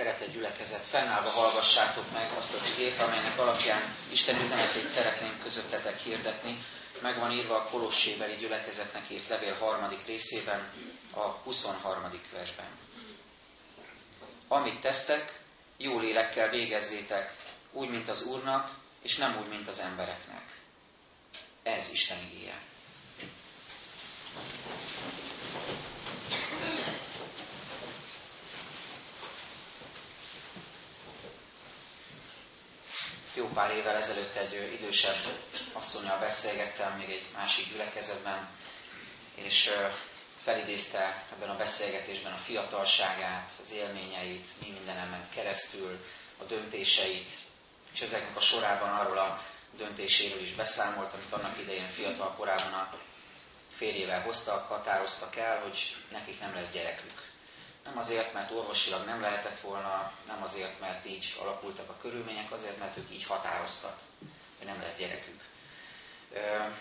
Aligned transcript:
szeretett 0.00 0.32
gyülekezet, 0.32 0.84
fennállva 0.86 1.28
hallgassátok 1.28 2.12
meg 2.12 2.30
azt 2.38 2.54
az 2.54 2.72
igét, 2.76 2.98
amelynek 3.00 3.38
alapján 3.38 3.82
Isten 4.12 4.40
üzenetét 4.40 4.88
szeretném 4.88 5.40
közöttetek 5.42 5.98
hirdetni. 5.98 6.58
Meg 7.02 7.18
van 7.18 7.30
írva 7.32 7.56
a 7.56 7.64
Kolossébeli 7.64 8.36
gyülekezetnek 8.36 9.10
írt 9.10 9.28
levél 9.28 9.54
harmadik 9.54 10.06
részében, 10.06 10.68
a 11.14 11.20
23. 11.20 12.10
versben. 12.32 12.66
Amit 14.48 14.80
tesztek, 14.80 15.40
jó 15.76 15.98
lélekkel 15.98 16.50
végezzétek, 16.50 17.36
úgy, 17.72 17.88
mint 17.88 18.08
az 18.08 18.24
Úrnak, 18.24 18.74
és 19.02 19.16
nem 19.16 19.38
úgy, 19.40 19.48
mint 19.48 19.68
az 19.68 19.80
embereknek. 19.80 20.60
Ez 21.62 21.90
Isten 21.92 22.18
igéje. 22.30 22.58
Jó 33.34 33.48
pár 33.48 33.70
évvel 33.76 33.96
ezelőtt 33.96 34.36
egy 34.36 34.78
idősebb 34.80 35.16
asszonyjal 35.72 36.18
beszélgettem, 36.18 36.96
még 36.96 37.10
egy 37.10 37.26
másik 37.34 37.68
gyülekezetben, 37.72 38.48
és 39.34 39.70
felidézte 40.44 41.24
ebben 41.32 41.48
a 41.50 41.56
beszélgetésben 41.56 42.32
a 42.32 42.36
fiatalságát, 42.44 43.50
az 43.62 43.72
élményeit, 43.72 44.46
mi 44.62 44.70
mindenem 44.70 45.08
ment 45.08 45.30
keresztül, 45.30 46.04
a 46.40 46.44
döntéseit, 46.44 47.30
és 47.92 48.00
ezeknek 48.00 48.36
a 48.36 48.40
sorában 48.40 48.88
arról 48.98 49.18
a 49.18 49.42
döntéséről 49.76 50.40
is 50.42 50.54
beszámolt, 50.54 51.12
amit 51.12 51.32
annak 51.32 51.58
idején 51.58 51.88
fiatal 51.90 52.34
korában 52.34 52.72
a 52.72 52.98
férjével 53.76 54.22
hoztak, 54.22 54.68
határoztak 54.68 55.36
el, 55.36 55.60
hogy 55.60 55.96
nekik 56.10 56.40
nem 56.40 56.54
lesz 56.54 56.72
gyerekük. 56.72 57.29
Nem 57.84 57.98
azért, 57.98 58.32
mert 58.32 58.50
orvosilag 58.50 59.04
nem 59.04 59.20
lehetett 59.20 59.60
volna, 59.60 60.12
nem 60.26 60.42
azért, 60.42 60.80
mert 60.80 61.06
így 61.06 61.36
alakultak 61.40 61.88
a 61.88 61.96
körülmények, 62.00 62.52
azért, 62.52 62.78
mert 62.78 62.96
ők 62.96 63.10
így 63.12 63.24
határoztak, 63.24 63.98
hogy 64.58 64.66
nem 64.66 64.80
lesz 64.80 64.98
gyerekük. 64.98 65.40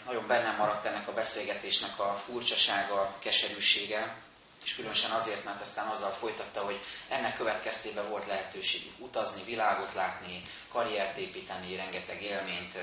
Nagyon 0.05 0.27
bennem 0.27 0.55
maradt 0.55 0.85
ennek 0.85 1.07
a 1.07 1.13
beszélgetésnek 1.13 1.99
a 1.99 2.21
furcsasága, 2.25 3.15
keserűsége, 3.19 4.15
és 4.63 4.75
különösen 4.75 5.11
azért, 5.11 5.43
mert 5.43 5.61
aztán 5.61 5.87
azzal 5.87 6.11
folytatta, 6.11 6.61
hogy 6.61 6.79
ennek 7.09 7.37
következtében 7.37 8.09
volt 8.09 8.27
lehetőségük 8.27 8.99
utazni, 8.99 9.43
világot 9.43 9.93
látni, 9.93 10.41
karriert 10.71 11.17
építeni, 11.17 11.75
rengeteg 11.75 12.21
élményt 12.21 12.77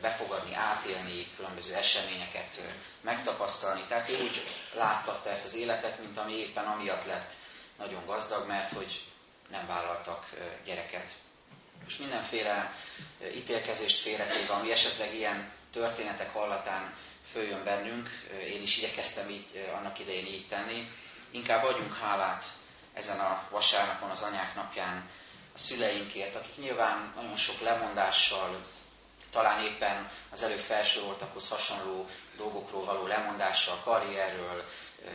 befogadni, 0.00 0.54
átélni, 0.54 1.26
különböző 1.36 1.74
eseményeket 1.74 2.60
megtapasztalni. 3.00 3.84
Tehát 3.88 4.08
ő 4.08 4.22
úgy 4.22 4.42
láttatta 4.74 5.30
ezt 5.30 5.46
az 5.46 5.54
életet, 5.56 5.98
mint 6.00 6.18
ami 6.18 6.32
éppen 6.32 6.64
amiatt 6.64 7.06
lett 7.06 7.32
nagyon 7.78 8.06
gazdag, 8.06 8.46
mert 8.46 8.72
hogy 8.72 9.04
nem 9.50 9.66
vállaltak 9.66 10.30
gyereket. 10.64 11.10
Most 11.84 11.98
mindenféle 11.98 12.72
ítélkezést 13.34 14.00
félretéve, 14.00 14.52
ami 14.52 14.70
esetleg 14.70 15.14
ilyen 15.14 15.52
történetek 15.72 16.32
hallatán 16.32 16.94
följön 17.36 17.64
bennünk, 17.64 18.08
én 18.48 18.62
is 18.62 18.76
igyekeztem 18.78 19.30
így 19.30 19.68
annak 19.78 19.98
idején 19.98 20.26
így 20.26 20.48
tenni, 20.48 20.88
inkább 21.30 21.64
adjunk 21.64 21.96
hálát 21.96 22.44
ezen 22.92 23.18
a 23.18 23.42
vasárnapon, 23.50 24.10
az 24.10 24.22
anyák 24.22 24.54
napján 24.54 25.10
a 25.54 25.58
szüleinkért, 25.58 26.34
akik 26.34 26.56
nyilván 26.56 27.12
nagyon 27.16 27.36
sok 27.36 27.60
lemondással, 27.60 28.64
talán 29.30 29.64
éppen 29.64 30.10
az 30.30 30.42
előbb 30.42 30.58
felsoroltakhoz 30.58 31.48
hasonló 31.48 32.06
dolgokról 32.36 32.84
való 32.84 33.06
lemondással, 33.06 33.80
karrierről, 33.84 34.64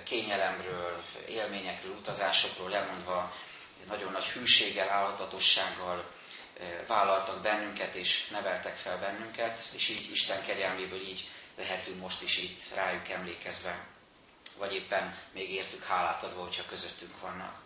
kényelemről, 0.03 1.03
élményekről, 1.27 1.95
utazásokról 1.95 2.69
lemondva, 2.69 3.33
nagyon 3.87 4.11
nagy 4.11 4.25
hűséggel, 4.25 4.89
állhatatossággal 4.89 6.11
vállaltak 6.87 7.41
bennünket 7.41 7.95
és 7.95 8.27
neveltek 8.27 8.75
fel 8.75 8.99
bennünket, 8.99 9.61
és 9.73 9.89
így 9.89 10.11
Isten 10.11 10.43
kegyelméből 10.45 11.01
így 11.01 11.29
lehetünk 11.61 11.99
most 11.99 12.21
is 12.21 12.37
itt 12.37 12.61
rájuk 12.75 13.09
emlékezve, 13.09 13.85
vagy 14.57 14.73
éppen 14.73 15.17
még 15.33 15.51
értük 15.51 15.83
hálát 15.83 16.23
adva, 16.23 16.41
hogyha 16.41 16.65
közöttünk 16.69 17.19
vannak. 17.19 17.59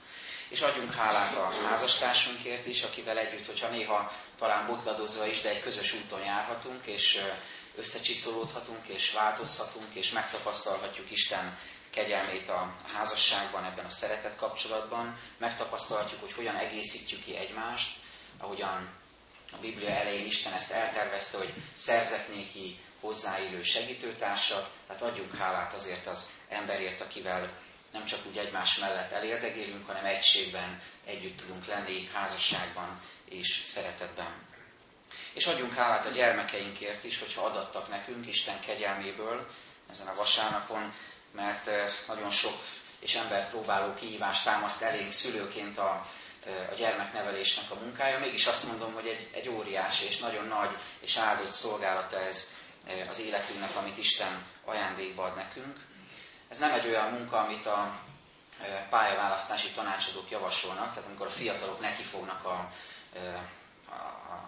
És 0.50 0.61
adjunk 0.61 0.94
hálát 0.94 1.35
a 1.35 1.51
házastársunkért 1.67 2.66
is, 2.66 2.84
akivel 2.84 3.17
együtt, 3.17 3.45
hogyha 3.45 3.69
néha 3.69 4.11
talán 4.38 4.67
botladozva 4.67 5.28
is, 5.28 5.41
de 5.41 5.50
egy 5.50 5.61
közös 5.61 5.94
úton 5.94 6.22
járhatunk, 6.22 6.85
és 6.85 7.22
összecsiszolódhatunk, 7.75 8.88
és 8.88 9.11
változhatunk, 9.11 9.94
és 9.95 10.11
megtapasztalhatjuk 10.11 11.11
Isten 11.11 11.57
kegyelmét 11.89 12.50
a 12.50 12.73
házasságban, 12.94 13.66
ebben 13.66 13.85
a 13.85 13.89
szeretet 13.89 14.35
kapcsolatban, 14.35 15.19
megtapasztalhatjuk, 15.38 16.22
hogy 16.22 16.34
hogyan 16.34 16.55
egészítjük 16.55 17.23
ki 17.23 17.35
egymást, 17.35 17.95
ahogyan 18.38 18.89
a 19.51 19.57
Biblia 19.61 19.89
elején 19.89 20.25
Isten 20.25 20.53
ezt 20.53 20.72
eltervezte, 20.72 21.38
hogy 21.38 21.53
szerzek 21.73 22.29
néki 22.29 22.79
hozzáillő 23.05 23.61
segítőtársat, 23.61 24.69
tehát 24.88 25.01
adjunk 25.01 25.35
hálát 25.35 25.73
azért 25.73 26.07
az 26.07 26.29
emberért, 26.49 27.01
akivel 27.01 27.49
nem 27.91 28.05
csak 28.05 28.25
úgy 28.25 28.38
egymás 28.38 28.77
mellett 28.77 29.11
elérdegélünk, 29.11 29.88
hanem 29.88 30.05
egységben 30.05 30.81
együtt 31.05 31.38
tudunk 31.38 31.66
lenni, 31.66 32.09
házasságban 32.13 33.01
és 33.29 33.61
szeretetben. 33.66 34.43
És 35.33 35.45
adjunk 35.47 35.73
hálát 35.73 36.05
a 36.05 36.09
gyermekeinkért 36.09 37.03
is, 37.03 37.19
hogyha 37.19 37.45
adattak 37.45 37.89
nekünk 37.89 38.27
Isten 38.27 38.59
kegyelméből 38.59 39.47
ezen 39.89 40.07
a 40.07 40.16
vasárnapon, 40.16 40.93
mert 41.31 41.67
eh, 41.67 41.93
nagyon 42.07 42.29
sok 42.29 42.53
és 42.99 43.16
ember 43.16 43.49
próbáló 43.49 43.93
kihívást 43.93 44.45
támaszt 44.45 44.81
elég 44.81 45.11
szülőként 45.11 45.77
a, 45.77 46.05
eh, 46.45 46.69
a 46.72 46.75
gyermeknevelésnek 46.75 47.72
a 47.72 47.75
munkája. 47.75 48.19
Mégis 48.19 48.47
azt 48.47 48.67
mondom, 48.67 48.93
hogy 48.93 49.07
egy, 49.07 49.29
egy 49.33 49.49
óriási 49.49 50.05
és 50.05 50.17
nagyon 50.17 50.47
nagy 50.47 50.77
és 51.01 51.17
áldott 51.17 51.51
szolgálata 51.51 52.19
ez 52.19 52.54
az 53.09 53.19
életünknek, 53.19 53.75
amit 53.75 53.97
Isten 53.97 54.46
ajándékba 54.66 55.23
ad 55.23 55.35
nekünk. 55.35 55.78
Ez 56.50 56.57
nem 56.57 56.73
egy 56.73 56.88
olyan 56.88 57.12
munka, 57.12 57.38
amit 57.38 57.66
a 57.66 58.00
pályaválasztási 58.90 59.72
tanácsadók 59.72 60.29
javasolnak, 60.29 60.90
tehát 60.90 61.07
amikor 61.07 61.28
a 61.28 61.29
fiatalok 61.29 61.79
nekifognak 61.79 62.46
a, 62.46 62.72
a, 63.90 63.94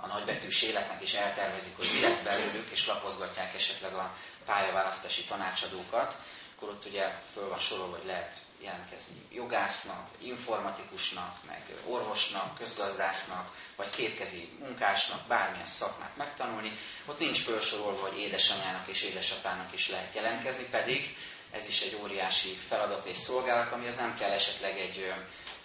a 0.02 0.08
nagybetűs 0.08 0.62
életnek, 0.62 1.02
és 1.02 1.14
eltervezik, 1.14 1.78
hogy 1.78 1.90
mi 1.94 2.02
lesz 2.02 2.24
belőlük, 2.24 2.70
és 2.70 2.88
lapozgatják 2.88 3.54
esetleg 3.54 3.94
a 3.94 4.14
pályaválasztási 4.46 5.24
tanácsadókat, 5.24 6.16
akkor 6.58 6.70
ott 6.70 6.86
ugye 6.86 7.10
föl 7.34 7.50
van 7.50 7.90
hogy 7.90 8.06
lehet 8.06 8.36
jelentkezni 8.62 9.22
jogásznak, 9.32 10.08
informatikusnak, 10.18 11.38
meg 11.48 11.62
orvosnak, 11.86 12.58
közgazdásznak, 12.58 13.56
vagy 13.76 13.90
kétkezi 13.90 14.50
munkásnak, 14.60 15.28
bármilyen 15.28 15.66
szakmát 15.66 16.18
megtanulni. 16.18 16.72
Ott 17.06 17.20
nincs 17.20 17.40
felsorolva, 17.44 18.02
hogy 18.08 18.18
édesanyának 18.18 18.88
és 18.88 19.04
édesapának 19.04 19.74
is 19.74 19.90
lehet 19.90 20.14
jelentkezni, 20.14 20.64
pedig 20.72 21.16
ez 21.52 21.68
is 21.68 21.82
egy 21.82 22.00
óriási 22.04 22.54
feladat 22.68 23.06
és 23.06 23.18
szolgálat, 23.18 23.72
amihez 23.72 23.98
nem 23.98 24.16
kell 24.16 24.32
esetleg 24.32 24.80
egy 24.80 25.14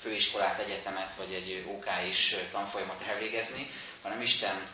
főiskolát, 0.01 0.59
egyetemet 0.59 1.15
vagy 1.15 1.33
egy 1.33 1.65
OK 1.69 1.87
is 2.07 2.37
tanfolyamot 2.51 3.03
elvégezni, 3.03 3.71
hanem 4.03 4.21
Isten 4.21 4.67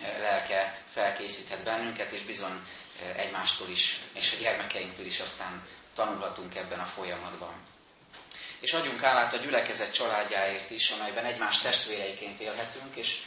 lelke 0.00 0.82
felkészíthet 0.92 1.62
bennünket, 1.62 2.12
és 2.12 2.22
bizony 2.22 2.60
egymástól 3.16 3.68
is, 3.68 4.00
és 4.14 4.34
a 4.38 4.40
gyermekeinktől 4.40 5.06
is 5.06 5.20
aztán 5.20 5.66
tanulhatunk 5.94 6.54
ebben 6.54 6.80
a 6.80 6.84
folyamatban. 6.84 7.54
És 8.60 8.72
adjunk 8.72 9.02
állát 9.02 9.34
a 9.34 9.36
gyülekezet 9.36 9.92
családjáért 9.92 10.70
is, 10.70 10.90
amelyben 10.90 11.24
egymás 11.24 11.58
testvéreiként 11.58 12.40
élhetünk, 12.40 12.96
és 12.96 13.22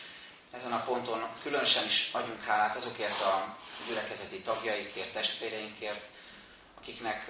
ezen 0.52 0.72
a 0.72 0.84
ponton 0.84 1.30
különösen 1.44 1.86
is 1.86 2.10
adjunk 2.12 2.44
hálát 2.44 2.76
azokért 2.76 3.22
a 3.22 3.58
gyülekezeti 3.88 4.42
tagjaikért, 4.42 5.14
testvéreinkért, 5.14 6.06
akiknek 6.78 7.28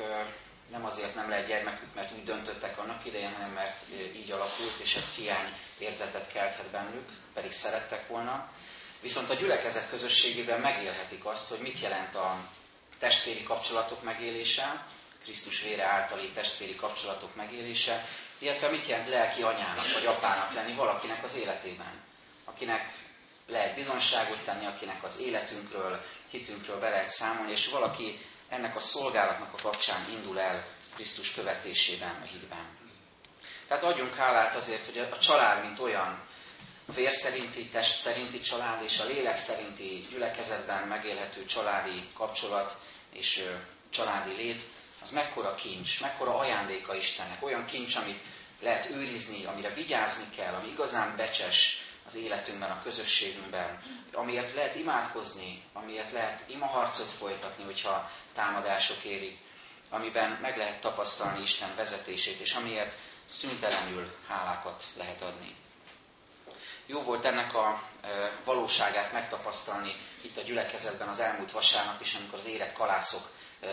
nem 0.72 0.86
azért 0.86 1.16
nem 1.16 1.30
lehet 1.30 1.48
gyermekük, 1.48 1.94
mert 1.94 2.12
úgy 2.12 2.24
döntöttek 2.24 2.78
annak 2.78 3.06
idején, 3.06 3.34
hanem 3.34 3.52
mert 3.52 3.86
így 4.16 4.32
alakult, 4.32 4.80
és 4.82 4.96
ez 4.96 5.16
hiány 5.16 5.54
érzetet 5.78 6.32
kelthet 6.32 6.72
bennük, 6.72 7.10
pedig 7.34 7.52
szerettek 7.52 8.08
volna. 8.08 8.50
Viszont 9.04 9.30
a 9.30 9.34
gyülekezet 9.34 9.90
közösségében 9.90 10.60
megélhetik 10.60 11.26
azt, 11.26 11.50
hogy 11.50 11.60
mit 11.60 11.80
jelent 11.80 12.16
a 12.16 12.38
testvéri 13.00 13.44
kapcsolatok 13.44 14.04
megélése, 14.04 14.86
Krisztus 15.24 15.62
vére 15.62 15.84
általi 15.84 16.32
testvéri 16.32 16.76
kapcsolatok 16.76 17.36
megélése, 17.36 18.06
illetve 18.38 18.70
mit 18.70 18.88
jelent 18.88 19.10
lelki 19.10 19.42
anyának 19.42 19.94
vagy 19.94 20.06
apának 20.06 20.54
lenni 20.54 20.76
valakinek 20.76 21.24
az 21.24 21.38
életében, 21.38 22.04
akinek 22.46 22.94
lehet 23.48 23.76
bizonságot 23.76 24.44
tenni, 24.46 24.66
akinek 24.66 25.04
az 25.04 25.20
életünkről, 25.20 26.06
hitünkről 26.30 26.80
be 26.80 26.90
lehet 26.90 27.10
számolni, 27.10 27.52
és 27.52 27.68
valaki 27.68 28.20
ennek 28.50 28.76
a 28.76 28.80
szolgálatnak 28.80 29.54
a 29.54 29.62
kapcsán 29.62 30.10
indul 30.10 30.40
el 30.40 30.66
Krisztus 30.96 31.34
követésében, 31.34 32.22
a 32.22 32.26
hitben. 32.26 32.78
Tehát 33.68 33.84
adjunk 33.84 34.16
hálát 34.16 34.56
azért, 34.56 34.86
hogy 34.86 34.98
a 34.98 35.20
család, 35.20 35.64
mint 35.64 35.80
olyan, 35.80 36.32
a 36.86 36.92
vér 36.92 37.12
szerinti, 37.12 37.66
test 37.68 37.98
szerinti 37.98 38.40
család 38.40 38.84
és 38.84 39.00
a 39.00 39.06
lélek 39.06 39.38
szerinti 39.38 40.06
gyülekezetben 40.10 40.88
megélhető 40.88 41.46
családi 41.46 42.04
kapcsolat 42.14 42.78
és 43.14 43.50
családi 43.90 44.32
lét, 44.36 44.62
az 45.02 45.12
mekkora 45.12 45.56
kincs, 45.56 46.02
mekkora 46.02 46.38
ajándéka 46.38 46.96
Istennek, 46.96 47.44
olyan 47.44 47.66
kincs, 47.66 47.96
amit 47.96 48.20
lehet 48.62 48.90
őrizni, 48.90 49.46
amire 49.46 49.74
vigyázni 49.74 50.26
kell, 50.36 50.54
ami 50.54 50.70
igazán 50.70 51.16
becses 51.16 51.78
az 52.06 52.16
életünkben, 52.16 52.72
a 52.72 52.82
közösségünkben, 52.84 53.82
amiért 54.14 54.54
lehet 54.54 54.76
imádkozni, 54.76 55.64
amiért 55.74 56.12
lehet 56.12 56.44
imaharcot 56.50 57.10
folytatni, 57.10 57.64
hogyha 57.64 58.12
támadások 58.34 59.04
érik, 59.04 59.38
amiben 59.90 60.40
meg 60.42 60.58
lehet 60.58 60.82
tapasztalni 60.82 61.42
Isten 61.42 61.76
vezetését, 61.76 62.40
és 62.40 62.54
amiért 62.54 62.94
szüntelenül 63.26 64.16
hálákat 64.28 64.84
lehet 64.98 65.22
adni. 65.22 65.56
Jó 66.86 67.02
volt 67.02 67.26
ennek 67.26 67.54
a 67.56 67.84
valóságát 68.44 69.12
megtapasztalni 69.12 69.96
itt 70.22 70.38
a 70.38 70.42
gyülekezetben 70.42 71.08
az 71.08 71.20
elmúlt 71.20 71.52
vasárnap 71.52 72.02
is, 72.02 72.14
amikor 72.14 72.40
az 72.40 72.46
élet 72.46 72.74
kalászok 72.74 73.22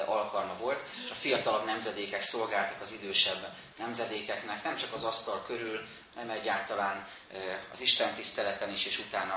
alkalma 0.06 0.54
volt, 0.58 0.84
és 1.04 1.10
a 1.10 1.14
fiatalabb 1.14 1.64
nemzedékek 1.64 2.20
szolgáltak 2.22 2.80
az 2.80 2.92
idősebb 2.92 3.54
nemzedékeknek, 3.78 4.62
nem 4.64 4.76
csak 4.76 4.92
az 4.92 5.04
asztal 5.04 5.42
körül, 5.46 5.86
hanem 6.14 6.30
egyáltalán 6.30 7.08
az 7.72 7.80
Isten 7.80 8.14
tiszteleten 8.14 8.70
is, 8.72 8.86
és 8.86 8.98
utána 8.98 9.34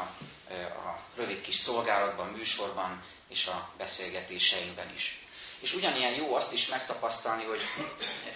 a 0.70 1.00
rövid 1.16 1.42
kis 1.42 1.56
szolgálatban, 1.56 2.28
műsorban 2.28 3.04
és 3.30 3.48
a 3.48 3.70
beszélgetéseinkben 3.78 4.92
is. 4.94 5.22
És 5.60 5.74
ugyanilyen 5.74 6.14
jó 6.14 6.36
azt 6.36 6.54
is 6.54 6.68
megtapasztalni, 6.68 7.44
hogy 7.44 7.60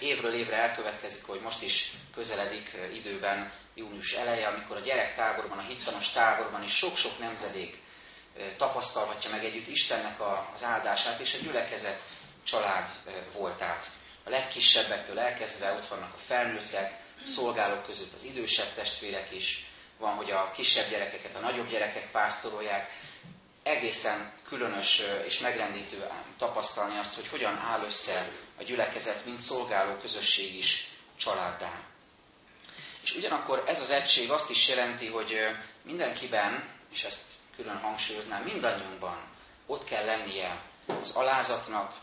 évről 0.00 0.34
évre 0.34 0.56
elkövetkezik, 0.56 1.26
hogy 1.26 1.40
most 1.40 1.62
is 1.62 1.92
közeledik 2.14 2.76
időben 2.94 3.52
június 3.78 4.12
eleje, 4.12 4.46
amikor 4.46 4.76
a 4.76 4.80
gyerektáborban, 4.80 5.58
a 5.58 5.62
hittanos 5.68 6.12
táborban 6.12 6.62
is 6.62 6.76
sok-sok 6.76 7.18
nemzedék 7.18 7.78
tapasztalhatja 8.56 9.30
meg 9.30 9.44
együtt 9.44 9.68
Istennek 9.68 10.20
az 10.54 10.64
áldását, 10.64 11.20
és 11.20 11.34
a 11.34 11.42
gyülekezet 11.42 12.00
család 12.42 12.86
voltát. 13.32 13.86
A 14.24 14.30
legkisebbektől 14.30 15.18
elkezdve 15.18 15.72
ott 15.72 15.86
vannak 15.88 16.14
a 16.14 16.18
felnőttek, 16.26 16.92
a 17.24 17.26
szolgálók 17.26 17.86
között 17.86 18.14
az 18.14 18.24
idősebb 18.24 18.74
testvérek 18.74 19.32
is, 19.32 19.66
van, 19.98 20.14
hogy 20.14 20.30
a 20.30 20.50
kisebb 20.50 20.90
gyerekeket 20.90 21.34
a 21.36 21.40
nagyobb 21.40 21.68
gyerekek 21.68 22.10
pásztorolják. 22.10 22.90
Egészen 23.62 24.32
különös 24.48 25.02
és 25.26 25.38
megrendítő 25.38 26.06
tapasztalni 26.38 26.98
azt, 26.98 27.14
hogy 27.14 27.28
hogyan 27.28 27.56
áll 27.56 27.82
össze 27.84 28.28
a 28.58 28.62
gyülekezet, 28.62 29.24
mint 29.24 29.40
szolgáló 29.40 29.96
közösség 29.96 30.54
is 30.56 30.88
családdá. 31.16 31.80
És 33.08 33.14
ugyanakkor 33.14 33.62
ez 33.66 33.80
az 33.80 33.90
egység 33.90 34.30
azt 34.30 34.50
is 34.50 34.68
jelenti, 34.68 35.06
hogy 35.06 35.34
mindenkiben, 35.82 36.68
és 36.92 37.04
ezt 37.04 37.24
külön 37.56 37.76
hangsúlyoznám, 37.78 38.42
mindannyiunkban 38.42 39.18
ott 39.66 39.84
kell 39.84 40.04
lennie 40.04 40.60
az 41.00 41.16
alázatnak, 41.16 41.94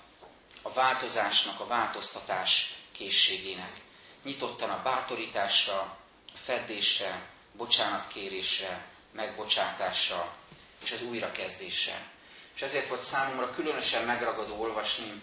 a 0.61 0.73
változásnak, 0.73 1.59
a 1.59 1.67
változtatás 1.67 2.73
készségének. 2.91 3.71
Nyitottan 4.23 4.69
a 4.69 4.81
bátorításra, 4.83 5.79
a 6.33 6.37
feddésre, 6.43 7.21
bocsánatkérésre, 7.53 8.85
megbocsátásra 9.11 10.35
és 10.83 10.91
az 10.91 11.03
újrakezdésre. 11.03 12.07
És 12.55 12.61
ezért 12.61 12.87
volt 12.87 13.01
számomra 13.01 13.51
különösen 13.51 14.05
megragadó 14.05 14.61
olvasni 14.61 15.21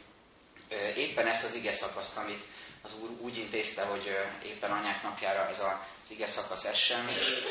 éppen 0.96 1.26
ezt 1.26 1.44
az 1.44 1.54
ige 1.54 1.72
szakaszt, 1.72 2.16
amit 2.16 2.44
az 2.82 2.94
Úr 3.02 3.10
úgy 3.20 3.38
intézte, 3.38 3.84
hogy 3.84 4.10
éppen 4.44 4.70
anyák 4.70 5.02
napjára 5.02 5.48
ez 5.48 5.60
az 5.60 6.10
ige 6.10 6.26
szakasz 6.26 6.64
essen, 6.64 7.06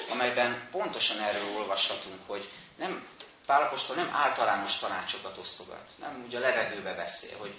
amelyben 0.09 0.67
pontosan 0.71 1.19
erről 1.19 1.55
olvashatunk, 1.55 2.19
hogy 2.27 2.49
nem, 2.77 3.07
Pálapostól 3.45 3.95
nem 3.95 4.09
általános 4.13 4.79
tanácsokat 4.79 5.37
osztogat, 5.37 5.89
nem 5.99 6.23
úgy 6.25 6.35
a 6.35 6.39
levegőbe 6.39 6.93
beszél, 6.93 7.37
hogy 7.37 7.53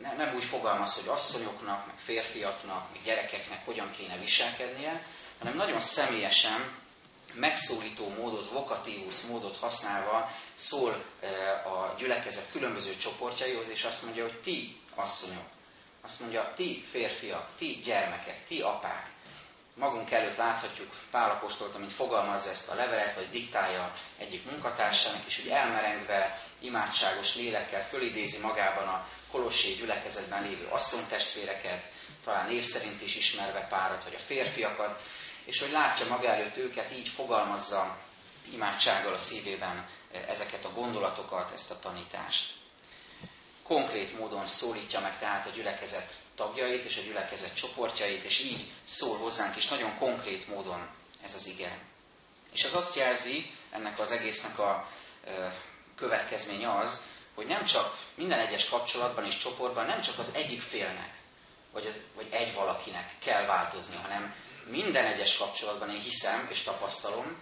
ne, 0.00 0.14
nem 0.14 0.34
úgy 0.34 0.44
fogalmaz, 0.44 0.94
hogy 0.94 1.08
asszonyoknak, 1.08 1.86
meg 1.86 1.94
férfiaknak, 1.98 2.92
meg 2.92 3.02
gyerekeknek 3.02 3.64
hogyan 3.64 3.90
kéne 3.90 4.18
viselkednie, 4.18 5.06
hanem 5.38 5.56
nagyon 5.56 5.80
személyesen, 5.80 6.74
megszólító 7.32 8.08
módot, 8.08 8.50
vokatívus 8.50 9.20
módot 9.22 9.56
használva 9.56 10.30
szól 10.54 11.04
a 11.64 11.94
gyülekezet 11.98 12.50
különböző 12.50 12.96
csoportjaihoz, 12.96 13.68
és 13.68 13.84
azt 13.84 14.04
mondja, 14.04 14.22
hogy 14.22 14.40
ti 14.40 14.80
asszonyok, 14.94 15.55
azt 16.06 16.20
mondja, 16.20 16.52
ti 16.56 16.84
férfiak, 16.90 17.48
ti 17.58 17.80
gyermekek, 17.84 18.44
ti 18.46 18.60
apák, 18.60 19.10
magunk 19.74 20.10
előtt 20.10 20.36
láthatjuk 20.36 20.90
Pálapostolt, 21.10 21.74
amint 21.74 21.92
fogalmazza 21.92 22.50
ezt 22.50 22.70
a 22.70 22.74
levelet, 22.74 23.14
vagy 23.14 23.30
diktálja 23.30 23.92
egyik 24.18 24.50
munkatársának, 24.50 25.26
és 25.26 25.38
úgy 25.38 25.48
elmerengve, 25.48 26.42
imádságos 26.60 27.34
lélekkel 27.36 27.86
fölidézi 27.88 28.40
magában 28.42 28.88
a 28.88 29.06
kolossé 29.30 29.72
gyülekezetben 29.72 30.42
lévő 30.42 30.66
asszonytestvéreket, 30.66 31.84
talán 32.24 32.46
név 32.46 32.62
szerint 32.62 33.02
is 33.02 33.16
ismerve 33.16 33.66
párat, 33.70 34.04
vagy 34.04 34.14
a 34.14 34.18
férfiakat, 34.26 35.02
és 35.44 35.60
hogy 35.60 35.70
látja 35.70 36.06
maga 36.06 36.28
előtt 36.28 36.56
őket, 36.56 36.92
így 36.96 37.08
fogalmazza 37.08 37.98
imádsággal 38.52 39.12
a 39.12 39.16
szívében 39.18 39.88
ezeket 40.26 40.64
a 40.64 40.72
gondolatokat, 40.72 41.52
ezt 41.52 41.70
a 41.70 41.78
tanítást 41.78 42.52
konkrét 43.66 44.18
módon 44.18 44.46
szólítja 44.46 45.00
meg 45.00 45.18
tehát 45.18 45.46
a 45.46 45.50
gyülekezet 45.50 46.12
tagjait 46.34 46.84
és 46.84 46.96
a 46.96 47.02
gyülekezet 47.02 47.54
csoportjait, 47.56 48.24
és 48.24 48.40
így 48.40 48.70
szól 48.84 49.16
hozzánk 49.18 49.56
is 49.56 49.68
nagyon 49.68 49.96
konkrét 49.98 50.48
módon 50.48 50.88
ez 51.24 51.34
az 51.34 51.46
ige. 51.46 51.78
És 52.52 52.64
ez 52.64 52.74
azt 52.74 52.96
jelzi, 52.96 53.50
ennek 53.70 53.98
az 53.98 54.10
egésznek 54.10 54.58
a 54.58 54.88
következménye 55.96 56.76
az, 56.76 57.04
hogy 57.34 57.46
nem 57.46 57.64
csak 57.64 57.98
minden 58.14 58.38
egyes 58.38 58.68
kapcsolatban 58.68 59.24
és 59.24 59.38
csoportban 59.38 59.86
nem 59.86 60.00
csak 60.00 60.18
az 60.18 60.34
egyik 60.34 60.60
félnek, 60.60 61.14
vagy, 61.72 61.86
az, 61.86 62.02
vagy 62.14 62.28
egy 62.30 62.54
valakinek 62.54 63.14
kell 63.18 63.46
változni, 63.46 63.96
hanem 63.96 64.34
minden 64.68 65.04
egyes 65.06 65.36
kapcsolatban 65.36 65.90
én 65.90 66.00
hiszem 66.00 66.46
és 66.50 66.62
tapasztalom, 66.62 67.40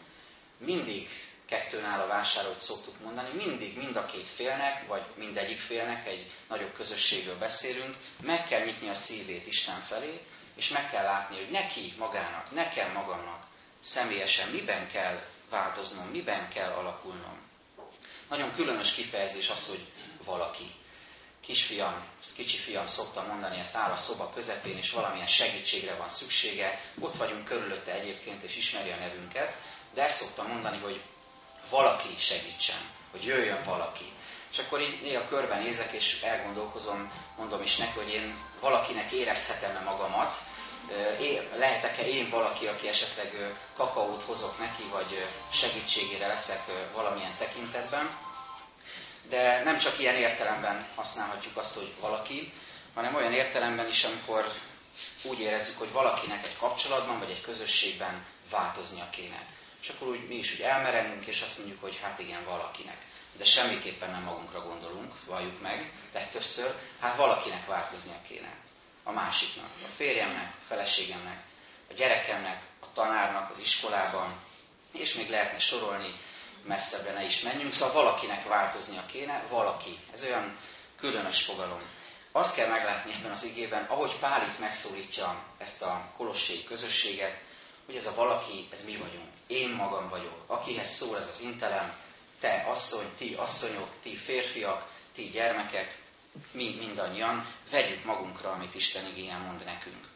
mindig 0.59 1.09
kettőnál 1.55 2.01
a 2.01 2.07
vásárolt 2.07 2.59
szoktuk 2.59 3.01
mondani, 3.05 3.29
mindig 3.45 3.77
mind 3.77 3.97
a 3.97 4.05
két 4.05 4.29
félnek, 4.29 4.87
vagy 4.87 5.03
mindegyik 5.17 5.61
félnek, 5.61 6.07
egy 6.07 6.31
nagyobb 6.49 6.73
közösségről 6.75 7.39
beszélünk, 7.39 7.97
meg 8.23 8.47
kell 8.49 8.65
nyitni 8.65 8.89
a 8.89 8.95
szívét 8.95 9.47
Isten 9.47 9.81
felé, 9.89 10.21
és 10.57 10.69
meg 10.69 10.91
kell 10.91 11.03
látni, 11.05 11.37
hogy 11.37 11.51
neki 11.51 11.95
magának, 11.99 12.51
nekem 12.51 12.93
magamnak 12.93 13.43
személyesen 13.81 14.49
miben 14.49 14.89
kell 14.89 15.23
változnom, 15.51 16.07
miben 16.09 16.49
kell 16.49 16.71
alakulnom. 16.73 17.39
Nagyon 18.29 18.55
különös 18.55 18.95
kifejezés 18.95 19.49
az, 19.51 19.69
hogy 19.69 19.87
valaki. 20.25 20.75
Kisfiam, 21.41 22.05
kicsi 22.37 22.57
fiam 22.57 22.87
szokta 22.87 23.23
mondani, 23.27 23.59
ezt 23.59 23.77
áll 23.77 23.91
a 23.91 23.97
szoba 23.97 24.31
közepén, 24.35 24.77
és 24.77 24.91
valamilyen 24.91 25.27
segítségre 25.27 25.95
van 25.95 26.09
szüksége. 26.09 26.81
Ott 27.01 27.17
vagyunk 27.17 27.45
körülötte 27.45 27.93
egyébként, 27.93 28.43
és 28.43 28.57
ismeri 28.57 28.91
a 28.91 28.97
nevünket, 28.97 29.55
de 29.95 30.03
ezt 30.03 30.23
szokta 30.23 30.43
mondani, 30.53 30.79
hogy 30.79 31.03
valaki 31.71 32.15
segítsen, 32.19 32.81
hogy 33.11 33.25
jöjjön 33.25 33.65
valaki. 33.65 34.13
És 34.53 34.59
akkor 34.59 34.81
így 34.81 35.01
néha 35.03 35.29
körben 35.29 35.63
nézek, 35.63 35.93
és 35.93 36.23
elgondolkozom, 36.23 37.13
mondom 37.37 37.63
is 37.63 37.77
neki, 37.77 37.99
hogy 37.99 38.09
én 38.09 38.37
valakinek 38.61 39.11
érezhetem-e 39.11 39.81
magamat, 39.81 40.35
lehetek-e 41.57 42.07
én 42.07 42.31
valaki, 42.31 42.67
aki 42.67 42.89
esetleg 42.89 43.57
kakaót 43.77 44.23
hozok 44.23 44.59
neki, 44.59 44.83
vagy 44.93 45.27
segítségére 45.53 46.27
leszek 46.27 46.61
valamilyen 46.95 47.37
tekintetben. 47.39 48.17
De 49.29 49.63
nem 49.63 49.79
csak 49.79 49.99
ilyen 49.99 50.15
értelemben 50.15 50.87
használhatjuk 50.95 51.57
azt, 51.57 51.75
hogy 51.75 51.93
valaki, 52.01 52.53
hanem 52.95 53.15
olyan 53.15 53.33
értelemben 53.33 53.89
is, 53.89 54.05
amikor 54.05 54.53
úgy 55.23 55.41
érezzük, 55.41 55.79
hogy 55.79 55.93
valakinek 55.93 56.47
egy 56.47 56.57
kapcsolatban 56.57 57.19
vagy 57.19 57.31
egy 57.31 57.41
közösségben 57.41 58.25
változnia 58.51 59.11
kéne. 59.11 59.47
És 59.85 59.91
akkor 59.91 60.09
úgy, 60.09 60.29
mi 60.29 60.35
is 60.35 60.55
úgy 60.55 60.61
elmerengünk, 60.61 61.27
és 61.27 61.43
azt 61.43 61.59
mondjuk, 61.59 61.81
hogy 61.81 61.99
hát 62.03 62.19
igen, 62.19 62.45
valakinek. 62.45 62.97
De 63.37 63.45
semmiképpen 63.45 64.11
nem 64.11 64.23
magunkra 64.23 64.61
gondolunk, 64.61 65.25
valljuk 65.27 65.61
meg, 65.61 65.93
legtöbbször, 66.13 66.75
hát 67.01 67.17
valakinek 67.17 67.67
változnia 67.67 68.17
kéne. 68.29 68.55
A 69.03 69.11
másiknak, 69.13 69.71
a 69.83 69.89
férjemnek, 69.97 70.53
a 70.55 70.65
feleségemnek, 70.67 71.43
a 71.91 71.95
gyerekemnek, 71.95 72.63
a 72.81 72.93
tanárnak 72.93 73.51
az 73.51 73.59
iskolában, 73.59 74.35
és 74.93 75.15
még 75.15 75.31
lehetne 75.31 75.59
sorolni, 75.59 76.15
messzebbre 76.63 77.13
ne 77.13 77.25
is 77.25 77.41
menjünk, 77.41 77.73
szóval 77.73 77.95
valakinek 78.03 78.49
változnia 78.49 79.07
kéne, 79.07 79.45
valaki. 79.49 79.99
Ez 80.13 80.23
olyan 80.25 80.59
különös 80.99 81.43
fogalom. 81.43 81.81
Azt 82.33 82.55
kell 82.57 82.69
meglátni 82.69 83.13
ebben 83.13 83.31
az 83.31 83.45
igében, 83.45 83.85
ahogy 83.85 84.17
Pál 84.19 84.43
itt 84.49 84.59
megszólítja 84.59 85.45
ezt 85.59 85.83
a 85.83 86.11
kolosségi 86.17 86.65
közösséget, 86.65 87.41
hogy 87.87 87.97
ez 87.97 88.07
a 88.07 88.15
valaki, 88.15 88.69
ez 88.73 88.85
mi 88.85 88.97
vagyunk. 88.97 89.29
Én 89.47 89.71
magam 89.71 90.09
vagyok. 90.09 90.45
Akihez 90.47 90.89
szól 90.89 91.17
ez 91.19 91.29
az 91.29 91.41
intelem, 91.41 91.97
te 92.41 92.65
asszony, 92.69 93.07
ti 93.19 93.35
asszonyok, 93.35 93.89
ti 94.03 94.17
férfiak, 94.17 94.87
ti 95.15 95.23
gyermekek, 95.23 95.99
mi 96.53 96.75
mindannyian 96.79 97.47
vegyük 97.71 98.05
magunkra, 98.05 98.51
amit 98.51 98.75
Isten 98.75 99.07
igényen 99.07 99.41
mond 99.41 99.65
nekünk. 99.65 100.07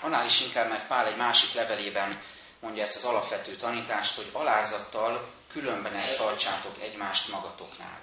Annál 0.00 0.26
is 0.26 0.40
inkább, 0.40 0.68
mert 0.68 0.86
Pál 0.86 1.06
egy 1.06 1.16
másik 1.16 1.52
levelében 1.52 2.22
mondja 2.60 2.82
ezt 2.82 2.96
az 2.96 3.04
alapvető 3.04 3.56
tanítást, 3.56 4.16
hogy 4.16 4.30
alázattal 4.32 5.32
különben 5.48 6.16
tartsátok 6.16 6.82
egymást 6.82 7.28
magatoknál. 7.28 8.00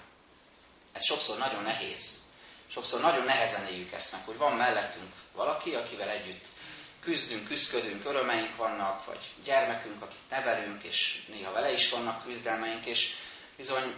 Ez 0.92 1.04
sokszor 1.04 1.38
nagyon 1.38 1.64
nehéz. 1.64 2.26
Sokszor 2.68 3.02
nagyon 3.02 3.26
nehezen 3.26 3.68
éljük 3.68 3.92
ezt 3.92 4.12
meg, 4.12 4.22
hogy 4.26 4.38
van 4.38 4.54
mellettünk 4.54 5.14
valaki, 5.36 5.76
akivel 5.76 6.10
együtt 6.10 6.46
küzdünk, 7.08 7.48
küzdködünk, 7.48 8.06
örömeink 8.06 8.56
vannak, 8.56 9.06
vagy 9.06 9.20
gyermekünk, 9.44 10.02
akit 10.02 10.30
nevelünk, 10.30 10.84
és 10.84 11.24
néha 11.28 11.52
vele 11.52 11.72
is 11.72 11.90
vannak 11.90 12.24
küzdelmeink, 12.24 12.86
és 12.86 13.14
bizony 13.58 13.94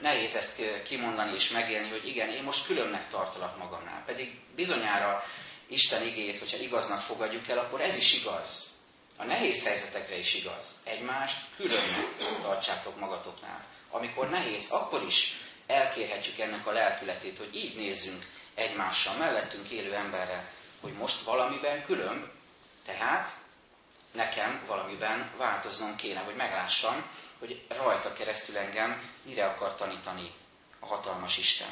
nehéz 0.00 0.34
ezt 0.36 0.82
kimondani 0.82 1.34
és 1.34 1.50
megélni, 1.50 1.88
hogy 1.90 2.06
igen, 2.08 2.28
én 2.30 2.42
most 2.42 2.66
különnek 2.66 3.08
tartalak 3.08 3.58
magamnál. 3.58 4.04
Pedig 4.04 4.40
bizonyára 4.56 5.22
Isten 5.68 6.06
igét, 6.06 6.38
hogyha 6.38 6.56
igaznak 6.56 7.00
fogadjuk 7.00 7.48
el, 7.48 7.58
akkor 7.58 7.80
ez 7.80 7.96
is 7.96 8.14
igaz. 8.14 8.70
A 9.16 9.24
nehéz 9.24 9.66
helyzetekre 9.66 10.18
is 10.18 10.34
igaz. 10.34 10.82
Egymást 10.84 11.44
különnek 11.56 12.40
tartsátok 12.42 12.98
magatoknál. 13.00 13.64
Amikor 13.90 14.28
nehéz, 14.30 14.70
akkor 14.70 15.02
is 15.02 15.32
elkérhetjük 15.66 16.38
ennek 16.38 16.66
a 16.66 16.72
lelkületét, 16.72 17.38
hogy 17.38 17.54
így 17.54 17.76
nézzünk 17.76 18.24
egymással, 18.54 19.16
mellettünk 19.16 19.68
élő 19.68 19.94
emberre, 19.94 20.52
hogy 20.80 20.92
most 20.92 21.24
valamiben 21.24 21.84
különb, 21.84 22.24
tehát 22.86 23.30
nekem 24.12 24.62
valamiben 24.66 25.30
változnom 25.36 25.96
kéne, 25.96 26.20
hogy 26.20 26.34
meglássam, 26.36 27.10
hogy 27.38 27.62
rajta 27.68 28.12
keresztül 28.12 28.56
engem 28.56 29.10
mire 29.22 29.46
akar 29.46 29.74
tanítani 29.74 30.30
a 30.80 30.86
hatalmas 30.86 31.38
Isten. 31.38 31.68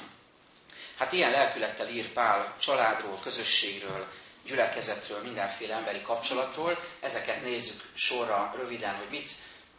Hát 0.98 1.12
ilyen 1.12 1.30
lelkülettel 1.30 1.88
ír 1.88 2.12
Pál 2.12 2.54
családról, 2.60 3.18
közösségről, 3.22 4.06
gyülekezetről, 4.44 5.22
mindenféle 5.22 5.74
emberi 5.74 6.02
kapcsolatról. 6.02 6.78
Ezeket 7.00 7.42
nézzük 7.42 7.82
sorra 7.94 8.52
röviden, 8.56 8.94
hogy 8.94 9.08
mit 9.10 9.30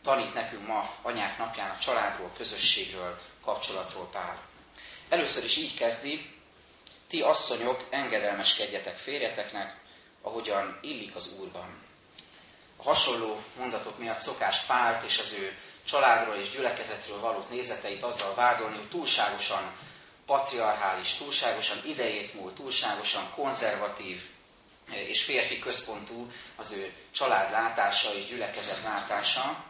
tanít 0.03 0.33
nekünk 0.33 0.67
ma 0.67 0.93
anyák 1.01 1.37
napján 1.37 1.69
a 1.69 1.77
családról, 1.79 2.31
közösségről, 2.37 3.19
kapcsolatról 3.43 4.09
Pál. 4.11 4.41
Először 5.09 5.43
is 5.43 5.57
így 5.57 5.77
kezdi, 5.77 6.33
ti 7.07 7.21
asszonyok 7.21 7.85
engedelmeskedjetek 7.89 8.97
férjeteknek, 8.97 9.75
ahogyan 10.25 10.77
illik 10.81 11.15
az 11.15 11.35
Úrban. 11.39 11.83
A 12.77 12.83
hasonló 12.83 13.41
mondatok 13.57 13.97
miatt 13.97 14.19
szokás 14.19 14.65
Pált 14.65 15.03
és 15.03 15.19
az 15.19 15.33
ő 15.33 15.57
családról 15.83 16.35
és 16.35 16.51
gyülekezetről 16.51 17.19
való 17.19 17.45
nézeteit 17.49 18.03
azzal 18.03 18.35
vádolni, 18.35 18.77
hogy 18.77 18.89
túlságosan 18.89 19.75
patriarchális, 20.25 21.13
túlságosan 21.13 21.81
idejét 21.85 22.33
múlt, 22.33 22.55
túlságosan 22.55 23.31
konzervatív 23.35 24.21
és 24.89 25.23
férfi 25.23 25.59
központú 25.59 26.31
az 26.55 26.71
ő 26.71 26.93
család 27.11 27.51
látása 27.51 28.13
és 28.13 28.25
gyülekezet 28.25 28.83
látása, 28.83 29.65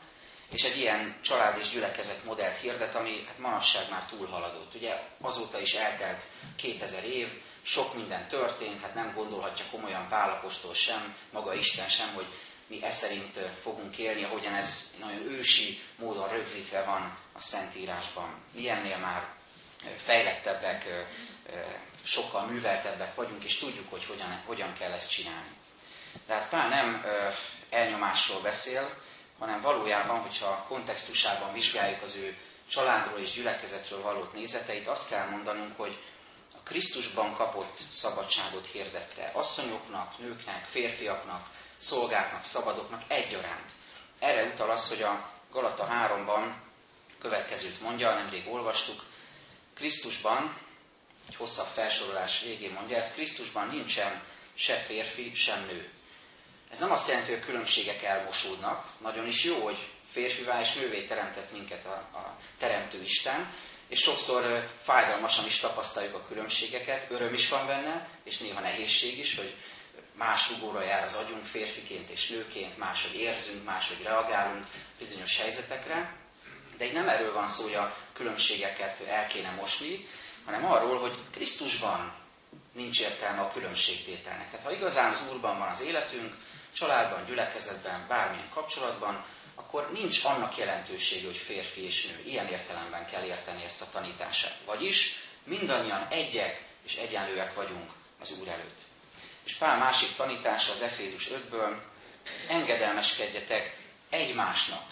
és 0.51 0.63
egy 0.63 0.77
ilyen 0.77 1.19
család 1.21 1.57
és 1.57 1.69
gyülekezet 1.69 2.23
modellt 2.23 2.57
hirdet, 2.57 2.95
ami 2.95 3.23
hát 3.27 3.37
manapság 3.37 3.89
már 3.89 4.05
túlhaladott. 4.05 4.75
Ugye 4.75 4.99
azóta 5.21 5.59
is 5.59 5.73
eltelt 5.73 6.23
2000 6.55 7.03
év, 7.03 7.27
sok 7.65 7.93
minden 7.95 8.27
történt, 8.27 8.81
hát 8.81 8.93
nem 8.93 9.13
gondolhatja 9.13 9.65
komolyan 9.71 10.07
Pálapostól 10.09 10.73
sem, 10.73 11.15
maga 11.31 11.53
Isten 11.53 11.87
sem, 11.89 12.13
hogy 12.13 12.25
mi 12.67 12.83
e 12.83 12.89
szerint 12.89 13.39
fogunk 13.61 13.97
élni, 13.97 14.23
ahogyan 14.23 14.53
ez 14.53 14.95
nagyon 14.99 15.21
ősi 15.21 15.81
módon 15.97 16.29
rögzítve 16.29 16.83
van 16.83 17.17
a 17.33 17.39
Szentírásban. 17.39 18.41
Mi 18.51 18.69
ennél 18.69 18.97
már 18.97 19.27
fejlettebbek, 19.97 20.85
sokkal 22.03 22.45
műveltebbek 22.45 23.15
vagyunk, 23.15 23.43
és 23.43 23.57
tudjuk, 23.57 23.89
hogy 23.89 24.05
hogyan, 24.05 24.41
hogyan 24.45 24.73
kell 24.73 24.91
ezt 24.91 25.11
csinálni. 25.11 25.49
Tehát 26.27 26.49
Pál 26.49 26.69
nem 26.69 27.05
elnyomásról 27.69 28.41
beszél, 28.41 28.89
hanem 29.39 29.61
valójában, 29.61 30.19
hogyha 30.21 30.65
kontextusában 30.67 31.53
vizsgáljuk 31.53 32.01
az 32.01 32.15
ő 32.15 32.37
családról 32.69 33.19
és 33.19 33.33
gyülekezetről 33.33 34.01
való 34.01 34.29
nézeteit, 34.33 34.87
azt 34.87 35.09
kell 35.09 35.29
mondanunk, 35.29 35.77
hogy 35.77 35.97
Krisztusban 36.65 37.33
kapott 37.33 37.77
szabadságot 37.89 38.67
hirdette 38.67 39.31
asszonyoknak, 39.33 40.19
nőknek, 40.19 40.65
férfiaknak, 40.65 41.49
szolgáknak, 41.77 42.43
szabadoknak 42.43 43.01
egyaránt. 43.07 43.69
Erre 44.19 44.43
utal 44.53 44.69
az, 44.69 44.89
hogy 44.89 45.01
a 45.01 45.31
Galata 45.51 45.87
3-ban 45.91 46.53
következőt 47.19 47.81
mondja, 47.81 48.13
nemrég 48.13 48.47
olvastuk, 48.47 49.03
Krisztusban, 49.73 50.57
egy 51.27 51.35
hosszabb 51.35 51.67
felsorolás 51.67 52.41
végén 52.41 52.71
mondja, 52.71 52.97
ez 52.97 53.13
Krisztusban 53.13 53.67
nincsen 53.67 54.23
se 54.53 54.77
férfi, 54.77 55.33
sem 55.33 55.65
nő. 55.65 55.89
Ez 56.71 56.79
nem 56.79 56.91
azt 56.91 57.07
jelenti, 57.07 57.31
hogy 57.31 57.41
a 57.41 57.45
különbségek 57.45 58.03
elmosódnak. 58.03 58.87
Nagyon 59.01 59.27
is 59.27 59.43
jó, 59.43 59.63
hogy 59.63 59.89
férfivá 60.11 60.59
és 60.59 60.73
nővé 60.73 61.05
teremtett 61.05 61.51
minket 61.51 61.85
a, 61.85 62.17
a 62.17 62.37
Teremtő 62.57 63.01
Isten, 63.01 63.53
és 63.87 63.99
sokszor 63.99 64.69
fájdalmasan 64.83 65.45
is 65.45 65.59
tapasztaljuk 65.59 66.15
a 66.15 66.25
különbségeket, 66.27 67.11
öröm 67.11 67.33
is 67.33 67.49
van 67.49 67.67
benne, 67.67 68.09
és 68.23 68.37
néha 68.37 68.59
nehézség 68.59 69.17
is, 69.17 69.35
hogy 69.35 69.55
más 70.13 70.49
rugóra 70.49 70.83
jár 70.83 71.03
az 71.03 71.15
agyunk 71.15 71.45
férfiként 71.45 72.09
és 72.09 72.29
nőként, 72.29 72.77
máshogy 72.77 73.15
érzünk, 73.15 73.65
máshogy 73.65 74.03
reagálunk 74.03 74.65
bizonyos 74.99 75.39
helyzetekre. 75.39 76.15
De 76.77 76.85
itt 76.85 76.93
nem 76.93 77.07
erről 77.09 77.33
van 77.33 77.47
szó, 77.47 77.63
hogy 77.63 77.73
a 77.73 77.95
különbségeket 78.13 78.99
el 79.07 79.27
kéne 79.27 79.51
mosni, 79.51 80.07
hanem 80.45 80.65
arról, 80.65 80.99
hogy 80.99 81.15
Krisztusban 81.31 82.13
nincs 82.73 83.01
értelme 83.01 83.41
a 83.41 83.51
különbségtételnek. 83.51 84.49
Tehát 84.49 84.65
ha 84.65 84.71
igazán 84.71 85.11
az 85.11 85.23
Úrban 85.31 85.59
van 85.59 85.69
az 85.69 85.81
életünk, 85.81 86.33
családban, 86.75 87.25
gyülekezetben, 87.25 88.05
bármilyen 88.07 88.49
kapcsolatban, 88.49 89.25
akkor 89.55 89.91
nincs 89.91 90.23
annak 90.23 90.57
jelentősége, 90.57 91.25
hogy 91.25 91.37
férfi 91.37 91.83
és 91.83 92.07
nő. 92.07 92.23
Ilyen 92.25 92.47
értelemben 92.47 93.05
kell 93.05 93.23
érteni 93.23 93.63
ezt 93.63 93.81
a 93.81 93.89
tanítását. 93.91 94.57
Vagyis 94.65 95.15
mindannyian 95.43 96.07
egyek 96.09 96.63
és 96.85 96.95
egyenlőek 96.95 97.53
vagyunk 97.53 97.91
az 98.19 98.39
Úr 98.39 98.47
előtt. 98.47 98.79
És 99.43 99.55
Pál 99.55 99.77
másik 99.77 100.15
tanítása 100.15 100.71
az 100.71 100.81
Efézus 100.81 101.29
5-ből, 101.29 101.75
engedelmeskedjetek 102.47 103.77
egymásnak 104.09 104.83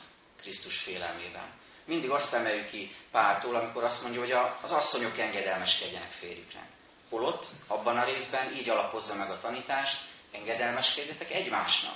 Krisztus 0.42 0.78
félelmében. 0.78 1.52
Mindig 1.86 2.10
azt 2.10 2.34
emeljük 2.34 2.70
ki 2.70 2.96
Páltól, 3.12 3.56
amikor 3.56 3.84
azt 3.84 4.04
mondja, 4.04 4.20
hogy 4.20 4.32
az 4.62 4.72
asszonyok 4.72 5.18
engedelmeskedjenek 5.18 6.12
férjüknek. 6.12 6.68
Holott 7.10 7.46
abban 7.68 7.98
a 7.98 8.06
részben 8.06 8.54
így 8.56 8.70
alapozza 8.70 9.16
meg 9.16 9.30
a 9.30 9.40
tanítást, 9.40 9.98
engedelmeskedjetek 10.34 11.32
egymásnak 11.32 11.96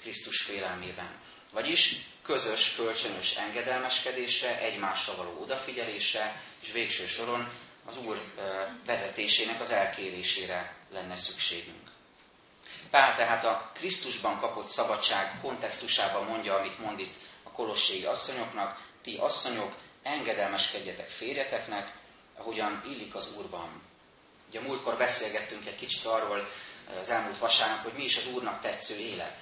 Krisztus 0.00 0.42
félelmében. 0.42 1.20
Vagyis 1.52 1.94
közös, 2.22 2.74
kölcsönös 2.74 3.36
engedelmeskedésre, 3.36 4.58
egymásra 4.60 5.16
való 5.16 5.40
odafigyelésre, 5.40 6.42
és 6.62 6.72
végső 6.72 7.06
soron 7.06 7.48
az 7.86 7.96
Úr 7.98 8.20
vezetésének 8.86 9.60
az 9.60 9.70
elkérésére 9.70 10.76
lenne 10.90 11.16
szükségünk. 11.16 11.90
Pál 12.90 13.14
tehát 13.16 13.44
a 13.44 13.70
Krisztusban 13.74 14.38
kapott 14.38 14.66
szabadság 14.66 15.40
kontextusában 15.40 16.24
mondja, 16.24 16.54
amit 16.58 16.78
mond 16.78 16.98
itt 16.98 17.14
a 17.42 17.50
kolosségi 17.50 18.04
asszonyoknak, 18.04 18.80
ti 19.02 19.16
asszonyok, 19.16 19.74
engedelmeskedjetek 20.02 21.08
férjeteknek, 21.08 21.92
ahogyan 22.38 22.82
illik 22.86 23.14
az 23.14 23.34
Úrban. 23.38 23.82
Ugye 24.48 24.60
múltkor 24.60 24.96
beszélgettünk 24.96 25.66
egy 25.66 25.76
kicsit 25.76 26.04
arról 26.04 26.48
az 27.00 27.08
elmúlt 27.10 27.38
vasárnap, 27.38 27.82
hogy 27.82 27.92
mi 27.92 28.04
is 28.04 28.16
az 28.16 28.26
Úrnak 28.34 28.60
tetsző 28.60 28.98
élet. 28.98 29.40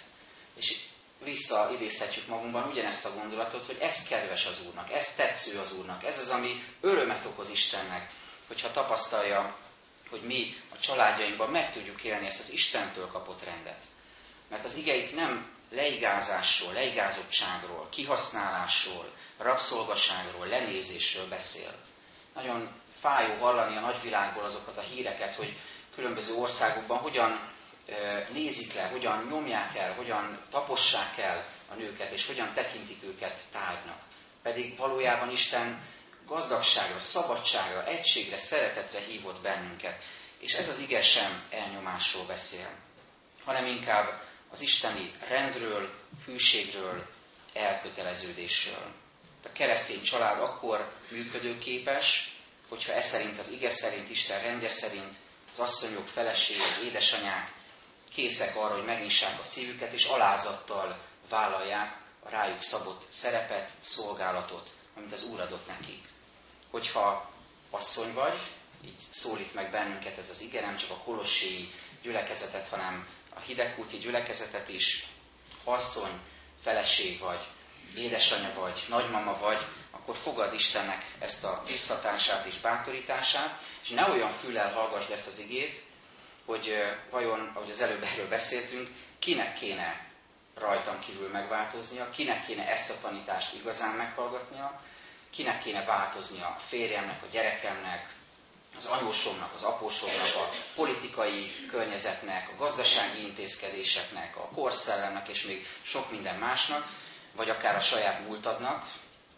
És 0.56 0.80
visszaidézhetjük 1.24 2.26
magunkban 2.26 2.68
ugyanezt 2.68 3.04
a 3.04 3.14
gondolatot, 3.14 3.66
hogy 3.66 3.78
ez 3.80 4.08
kedves 4.08 4.46
az 4.46 4.66
Úrnak, 4.66 4.92
ez 4.92 5.14
tetsző 5.14 5.58
az 5.58 5.72
Úrnak, 5.78 6.04
ez 6.04 6.18
az, 6.18 6.30
ami 6.30 6.62
örömet 6.80 7.24
okoz 7.24 7.48
Istennek, 7.48 8.10
hogyha 8.46 8.70
tapasztalja, 8.70 9.56
hogy 10.10 10.22
mi 10.22 10.56
a 10.74 10.78
családjainkban 10.78 11.50
meg 11.50 11.72
tudjuk 11.72 12.02
élni 12.02 12.26
ezt 12.26 12.40
az 12.40 12.50
Istentől 12.52 13.06
kapott 13.06 13.44
rendet. 13.44 13.80
Mert 14.48 14.64
az 14.64 14.76
igeit 14.76 15.14
nem 15.14 15.52
leigázásról, 15.70 16.72
leigázottságról, 16.72 17.88
kihasználásról, 17.90 19.12
rabszolgaságról, 19.38 20.46
lenézésről 20.46 21.28
beszél. 21.28 21.74
Nagyon 22.34 22.68
fájó 23.00 23.34
hallani 23.40 23.76
a 23.76 23.80
nagyvilágból 23.80 24.44
azokat 24.44 24.76
a 24.76 24.80
híreket, 24.80 25.34
hogy 25.34 25.58
különböző 25.94 26.34
országokban 26.34 26.98
hogyan 26.98 27.52
nézik 28.32 28.74
le, 28.74 28.82
hogyan 28.82 29.26
nyomják 29.30 29.76
el, 29.76 29.94
hogyan 29.94 30.40
tapossák 30.50 31.18
el 31.18 31.46
a 31.70 31.74
nőket, 31.74 32.10
és 32.10 32.26
hogyan 32.26 32.52
tekintik 32.52 33.02
őket 33.04 33.40
tárgynak. 33.52 33.98
Pedig 34.42 34.76
valójában 34.76 35.30
Isten 35.30 35.82
gazdagságra, 36.26 36.98
szabadságra, 36.98 37.86
egységre, 37.86 38.36
szeretetre 38.38 39.00
hívott 39.00 39.40
bennünket. 39.42 40.02
És 40.38 40.54
ez 40.54 40.68
az 40.68 40.78
ige 40.78 41.02
sem 41.02 41.42
elnyomásról 41.50 42.24
beszél, 42.24 42.68
hanem 43.44 43.66
inkább 43.66 44.22
az 44.50 44.60
isteni 44.60 45.12
rendről, 45.28 45.94
hűségről, 46.24 47.06
elköteleződésről. 47.52 48.92
A 49.44 49.52
keresztény 49.52 50.02
család 50.02 50.40
akkor 50.40 50.92
működőképes, 51.10 52.36
hogyha 52.68 52.92
ez 52.92 53.04
szerint, 53.06 53.38
az 53.38 53.50
ige 53.50 53.68
szerint, 53.70 54.10
Isten 54.10 54.40
rendje 54.42 54.68
szerint 54.68 55.14
az 55.54 55.60
asszonyok, 55.60 56.08
feleségek, 56.08 56.76
édesanyák 56.84 57.52
készek 58.14 58.56
arra, 58.56 58.74
hogy 58.74 58.84
megnyissák 58.84 59.40
a 59.40 59.44
szívüket, 59.44 59.92
és 59.92 60.04
alázattal 60.04 60.98
vállalják 61.28 61.96
a 62.22 62.28
rájuk 62.28 62.62
szabott 62.62 63.06
szerepet, 63.08 63.70
szolgálatot, 63.80 64.70
amit 64.96 65.12
az 65.12 65.24
Úr 65.24 65.40
adott 65.40 65.66
nekik. 65.66 66.08
Hogyha 66.70 67.30
asszony 67.70 68.12
vagy, 68.12 68.40
így 68.84 68.98
szólít 69.12 69.54
meg 69.54 69.70
bennünket 69.70 70.18
ez 70.18 70.30
az 70.30 70.40
ige, 70.40 70.60
nem 70.60 70.76
csak 70.76 70.90
a 70.90 71.02
kolosséi 71.04 71.72
gyülekezetet, 72.02 72.68
hanem 72.68 73.08
a 73.34 73.40
hidegkúti 73.40 73.98
gyülekezetet 73.98 74.68
is, 74.68 75.06
ha 75.64 75.72
asszony, 75.72 76.20
feleség 76.62 77.18
vagy, 77.20 77.46
édesanyja 77.96 78.52
vagy, 78.54 78.84
nagymama 78.88 79.38
vagy, 79.38 79.66
akkor 79.90 80.16
fogad 80.16 80.54
Istennek 80.54 81.14
ezt 81.18 81.44
a 81.44 81.62
biztatását 81.66 82.46
és 82.46 82.58
bátorítását, 82.60 83.60
és 83.82 83.88
ne 83.90 84.08
olyan 84.10 84.32
füllel 84.32 84.72
hallgass 84.72 85.08
lesz 85.08 85.26
az 85.26 85.38
igét, 85.38 85.76
hogy 86.44 86.72
vajon, 87.10 87.50
ahogy 87.54 87.70
az 87.70 87.80
előbb 87.80 88.02
erről 88.02 88.28
beszéltünk, 88.28 88.88
kinek 89.18 89.54
kéne 89.54 90.06
rajtam 90.54 90.98
kívül 90.98 91.28
megváltoznia, 91.28 92.10
kinek 92.10 92.46
kéne 92.46 92.68
ezt 92.68 92.90
a 92.90 92.98
tanítást 93.00 93.54
igazán 93.54 93.96
meghallgatnia, 93.96 94.80
kinek 95.30 95.62
kéne 95.62 95.84
változnia 95.84 96.46
a 96.46 96.60
férjemnek, 96.68 97.22
a 97.22 97.26
gyerekemnek, 97.30 98.12
az 98.76 98.86
anyósomnak, 98.86 99.54
az 99.54 99.62
apósomnak, 99.62 100.34
a 100.34 100.50
politikai 100.74 101.66
környezetnek, 101.70 102.48
a 102.52 102.56
gazdasági 102.56 103.22
intézkedéseknek, 103.22 104.36
a 104.36 104.48
korszellemnek 104.54 105.28
és 105.28 105.42
még 105.46 105.66
sok 105.82 106.10
minden 106.10 106.38
másnak, 106.38 106.86
vagy 107.36 107.48
akár 107.48 107.74
a 107.74 107.80
saját 107.80 108.26
múltadnak, 108.26 108.86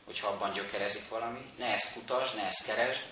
hogyha 0.04 0.28
abban 0.28 0.52
gyökerezik 0.52 1.08
valami. 1.08 1.52
Ne 1.58 1.66
ezt 1.66 1.94
kutasd, 1.94 2.36
ne 2.36 2.42
ezt 2.42 2.66
keresd, 2.66 3.02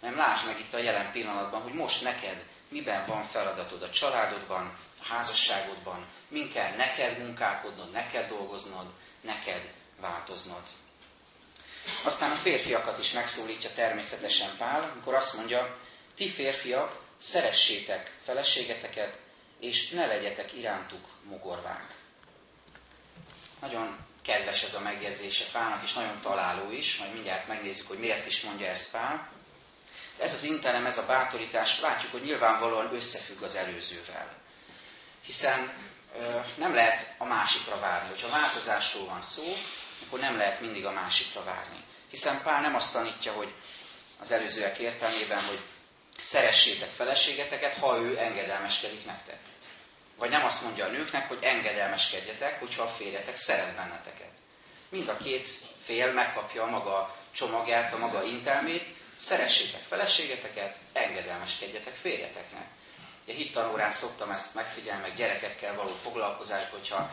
hanem 0.00 0.16
lásd 0.16 0.46
meg 0.46 0.60
itt 0.60 0.74
a 0.74 0.78
jelen 0.78 1.12
pillanatban, 1.12 1.62
hogy 1.62 1.72
most 1.72 2.02
neked 2.02 2.44
miben 2.68 3.06
van 3.06 3.24
feladatod 3.24 3.82
a 3.82 3.90
családodban, 3.90 4.78
a 5.00 5.04
házasságodban, 5.04 6.06
min 6.28 6.52
kell 6.52 6.76
neked 6.76 7.18
munkálkodnod, 7.18 7.90
neked 7.90 8.28
dolgoznod, 8.28 8.86
neked 9.20 9.72
változnod. 10.00 10.62
Aztán 12.04 12.30
a 12.30 12.34
férfiakat 12.34 12.98
is 12.98 13.12
megszólítja 13.12 13.70
természetesen 13.74 14.56
Pál, 14.58 14.90
amikor 14.92 15.14
azt 15.14 15.36
mondja, 15.36 15.76
ti 16.14 16.28
férfiak, 16.30 17.02
szeressétek 17.16 18.18
feleségeteket, 18.24 19.18
és 19.60 19.90
ne 19.90 20.06
legyetek 20.06 20.52
irántuk 20.52 21.08
mogorvák. 21.22 21.96
Nagyon 23.60 23.98
kedves 24.22 24.62
ez 24.62 24.74
a 24.74 24.80
megjegyzése 24.80 25.44
Pálnak, 25.52 25.84
és 25.84 25.92
nagyon 25.92 26.20
találó 26.20 26.70
is, 26.70 26.96
majd 26.96 27.12
mindjárt 27.12 27.46
megnézzük, 27.48 27.88
hogy 27.88 27.98
miért 27.98 28.26
is 28.26 28.40
mondja 28.40 28.66
ezt 28.66 28.90
Pál. 28.90 29.28
Ez 30.18 30.32
az 30.32 30.42
intelem, 30.44 30.86
ez 30.86 30.98
a 30.98 31.06
bátorítás, 31.06 31.80
látjuk, 31.80 32.12
hogy 32.12 32.22
nyilvánvalóan 32.22 32.94
összefügg 32.94 33.42
az 33.42 33.56
előzővel. 33.56 34.32
Hiszen 35.24 35.72
ö, 36.18 36.38
nem 36.56 36.74
lehet 36.74 37.14
a 37.18 37.24
másikra 37.24 37.78
várni. 37.78 38.08
Hogyha 38.08 38.28
változásról 38.28 39.06
van 39.06 39.22
szó, 39.22 39.52
akkor 40.06 40.18
nem 40.20 40.36
lehet 40.36 40.60
mindig 40.60 40.84
a 40.84 40.90
másikra 40.92 41.44
várni. 41.44 41.84
Hiszen 42.10 42.42
Pál 42.42 42.60
nem 42.60 42.74
azt 42.74 42.92
tanítja, 42.92 43.32
hogy 43.32 43.52
az 44.20 44.32
előzőek 44.32 44.78
értelmében, 44.78 45.44
hogy 45.44 45.60
szeressétek 46.20 46.90
feleségeteket, 46.90 47.74
ha 47.76 47.98
ő 47.98 48.18
engedelmeskedik 48.18 49.04
nektek. 49.06 49.38
Vagy 50.20 50.30
nem 50.30 50.44
azt 50.44 50.62
mondja 50.62 50.84
a 50.84 50.88
nőknek, 50.88 51.28
hogy 51.28 51.38
engedelmeskedjetek, 51.42 52.58
hogyha 52.58 52.82
a 52.82 52.88
férjetek 52.88 53.36
szeret 53.36 53.74
benneteket. 53.74 54.30
Mind 54.88 55.08
a 55.08 55.16
két 55.16 55.48
fél 55.84 56.12
megkapja 56.12 56.62
a 56.62 56.70
maga 56.70 57.16
csomagját, 57.32 57.92
a 57.92 57.98
maga 57.98 58.22
intelmét, 58.22 58.88
szeressétek 59.16 59.80
feleségeteket, 59.88 60.76
engedelmeskedjetek 60.92 61.94
férjeteknek. 61.94 62.66
Ugye 63.24 63.34
hittanórán 63.34 63.90
szoktam 63.90 64.30
ezt 64.30 64.54
megfigyelni, 64.54 65.00
meg 65.00 65.14
gyerekekkel 65.14 65.74
való 65.74 65.92
foglalkozásban, 66.02 66.78
hogyha 66.78 67.10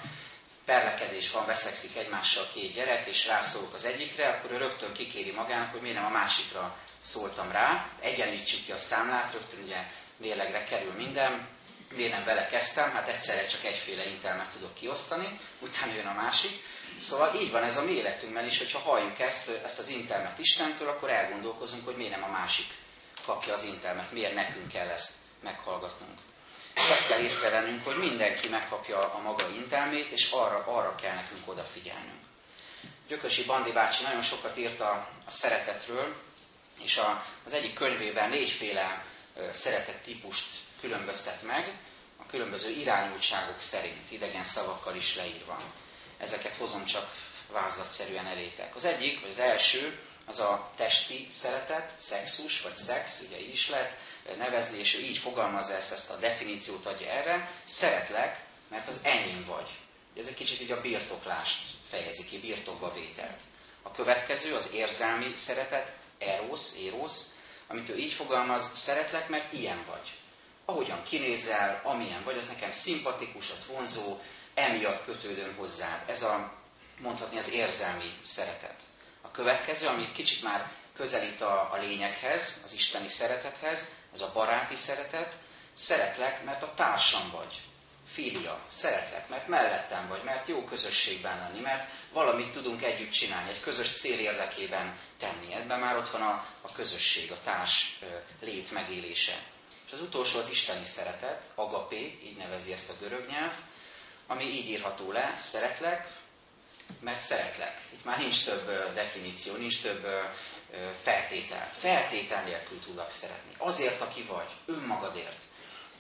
perlekedés 0.65 1.31
van, 1.31 1.45
veszekszik 1.45 1.97
egymással 1.97 2.47
két 2.53 2.73
gyerek, 2.73 3.07
és 3.07 3.27
rászólok 3.27 3.73
az 3.73 3.85
egyikre, 3.85 4.27
akkor 4.27 4.51
ő 4.51 4.57
rögtön 4.57 4.93
kikéri 4.93 5.31
magának, 5.31 5.71
hogy 5.71 5.81
miért 5.81 5.97
nem 5.97 6.05
a 6.05 6.09
másikra 6.09 6.77
szóltam 7.01 7.51
rá. 7.51 7.89
Egyenlítsük 7.99 8.65
ki 8.65 8.71
a 8.71 8.77
számlát, 8.77 9.33
rögtön 9.33 9.63
ugye 9.63 9.77
mérlegre 10.17 10.63
kerül 10.63 10.93
minden. 10.93 11.56
Nem 11.95 12.23
vele 12.23 12.47
kezdtem? 12.47 12.91
Hát 12.91 13.07
egyszerre 13.07 13.45
csak 13.45 13.63
egyféle 13.63 14.05
intelmet 14.05 14.49
tudok 14.49 14.73
kiosztani, 14.73 15.39
utána 15.59 15.93
jön 15.93 16.05
a 16.05 16.13
másik. 16.13 16.51
Szóval 16.99 17.35
így 17.35 17.51
van 17.51 17.63
ez 17.63 17.77
a 17.77 17.83
mi 17.83 17.91
életünkben 17.91 18.45
is, 18.45 18.57
hogyha 18.57 18.79
halljuk 18.79 19.19
ezt, 19.19 19.49
ezt 19.63 19.79
az 19.79 19.89
intelmet 19.89 20.39
Istentől, 20.39 20.87
akkor 20.89 21.09
elgondolkozunk, 21.09 21.85
hogy 21.85 21.95
miért 21.95 22.11
nem 22.11 22.23
a 22.23 22.31
másik 22.31 22.65
kapja 23.25 23.53
az 23.53 23.63
intelmet, 23.63 24.11
miért 24.11 24.33
nekünk 24.33 24.67
kell 24.67 24.87
ezt 24.89 25.11
meghallgatnunk. 25.43 26.19
Ezt 26.73 27.07
kell 27.07 27.19
észrevennünk, 27.19 27.83
hogy 27.83 27.97
mindenki 27.97 28.47
megkapja 28.49 29.13
a 29.13 29.21
maga 29.21 29.49
intelmét, 29.49 30.11
és 30.11 30.31
arra, 30.31 30.63
arra 30.65 30.95
kell 30.95 31.15
nekünk 31.15 31.49
odafigyelnünk. 31.49 32.21
Gyökösi 33.07 33.45
Bandi 33.45 33.71
bácsi 33.71 34.03
nagyon 34.03 34.21
sokat 34.21 34.57
írt 34.57 34.79
a, 34.79 35.09
a 35.25 35.31
szeretetről, 35.31 36.15
és 36.83 36.97
a, 36.97 37.23
az 37.45 37.53
egyik 37.53 37.73
könyvében 37.73 38.29
négyféle 38.29 39.05
szeretett 39.51 40.03
típust 40.03 40.47
különböztet 40.81 41.41
meg, 41.43 41.71
a 42.17 42.25
különböző 42.25 42.69
irányultságok 42.69 43.59
szerint, 43.59 44.11
idegen 44.11 44.43
szavakkal 44.43 44.95
is 44.95 45.15
leírva. 45.15 45.61
Ezeket 46.17 46.55
hozom 46.57 46.85
csak 46.85 47.15
vázlatszerűen 47.51 48.25
elétek. 48.25 48.75
Az 48.75 48.85
egyik, 48.85 49.19
vagy 49.21 49.29
az 49.29 49.39
első, 49.39 49.99
az 50.25 50.39
a 50.39 50.71
testi 50.75 51.27
szeretet, 51.29 51.91
szexus, 51.97 52.61
vagy 52.61 52.75
szex, 52.75 53.21
ugye 53.27 53.39
így 53.39 53.53
is 53.53 53.69
lehet 53.69 53.97
nevezni, 54.37 54.77
és 54.79 54.95
ő 54.95 54.99
így 54.99 55.17
fogalmazza 55.17 55.73
ezt, 55.75 55.91
ezt 55.91 56.09
a 56.09 56.17
definíciót 56.17 56.85
adja 56.85 57.07
erre, 57.07 57.51
szeretlek, 57.63 58.45
mert 58.69 58.87
az 58.87 58.99
enyém 59.03 59.45
vagy. 59.45 59.69
Ez 60.17 60.27
egy 60.27 60.33
kicsit 60.33 60.61
így 60.61 60.71
a 60.71 60.81
birtoklást 60.81 61.59
fejezi 61.89 62.25
ki, 62.25 62.39
birtokba 62.39 62.93
vételt. 62.93 63.39
A 63.81 63.91
következő 63.91 64.55
az 64.55 64.71
érzelmi 64.73 65.33
szeretet, 65.33 65.91
eros, 66.17 66.61
eros, 66.87 67.11
amit 67.67 67.89
ő 67.89 67.97
így 67.97 68.11
fogalmaz, 68.13 68.71
szeretlek, 68.73 69.29
mert 69.29 69.53
ilyen 69.53 69.85
vagy. 69.89 70.11
Ahogyan 70.65 71.03
kinézel, 71.03 71.81
amilyen 71.83 72.23
vagy, 72.23 72.37
az 72.37 72.47
nekem 72.47 72.71
szimpatikus, 72.71 73.51
az 73.51 73.67
vonzó, 73.67 74.19
emiatt 74.53 75.05
kötődöm 75.05 75.55
hozzád. 75.55 76.09
Ez 76.09 76.23
a, 76.23 76.53
mondhatni, 76.99 77.37
az 77.37 77.51
érzelmi 77.51 78.11
szeretet. 78.21 78.79
A 79.21 79.31
következő, 79.31 79.87
ami 79.87 80.11
kicsit 80.11 80.43
már 80.43 80.71
közelít 80.95 81.41
a, 81.41 81.73
a 81.73 81.77
lényeghez, 81.77 82.61
az 82.65 82.73
isteni 82.73 83.07
szeretethez, 83.07 83.87
ez 84.13 84.21
a 84.21 84.31
baráti 84.33 84.75
szeretet. 84.75 85.33
Szeretlek, 85.73 86.43
mert 86.43 86.63
a 86.63 86.73
társam 86.75 87.31
vagy. 87.31 87.61
Filia, 88.11 88.59
szeretlek, 88.67 89.29
mert 89.29 89.47
mellettem 89.47 90.07
vagy, 90.07 90.23
mert 90.23 90.47
jó 90.47 90.63
közösségben 90.63 91.37
lenni, 91.37 91.59
mert 91.59 91.89
valamit 92.11 92.51
tudunk 92.51 92.83
együtt 92.83 93.11
csinálni, 93.11 93.49
egy 93.49 93.59
közös 93.61 93.91
cél 93.91 94.19
érdekében 94.19 94.99
tenni. 95.19 95.53
Ebben 95.53 95.79
már 95.79 95.97
ott 95.97 96.09
van 96.09 96.21
a, 96.21 96.45
a 96.61 96.71
közösség, 96.71 97.31
a 97.31 97.41
társ 97.43 97.99
lét 98.41 98.71
megélése. 98.71 99.43
És 99.85 99.91
az 99.91 100.01
utolsó 100.01 100.39
az 100.39 100.49
isteni 100.49 100.85
szeretet, 100.85 101.45
agapé, 101.55 102.19
így 102.23 102.37
nevezi 102.37 102.71
ezt 102.73 102.89
a 102.89 102.93
görög 102.99 103.27
nyelv, 103.29 103.53
ami 104.27 104.43
így 104.43 104.69
írható 104.69 105.11
le, 105.11 105.33
szeretlek, 105.37 106.07
mert 106.99 107.21
szeretlek. 107.21 107.81
Itt 107.93 108.05
már 108.05 108.17
nincs 108.17 108.45
több 108.45 108.93
definíció, 108.93 109.55
nincs 109.55 109.81
több 109.81 110.07
feltétel. 111.01 111.71
Feltétel 111.79 112.43
nélkül 112.43 112.79
tudlak 112.79 113.11
szeretni. 113.11 113.51
Azért, 113.57 114.01
aki 114.01 114.23
vagy, 114.23 114.49
önmagadért. 114.65 115.41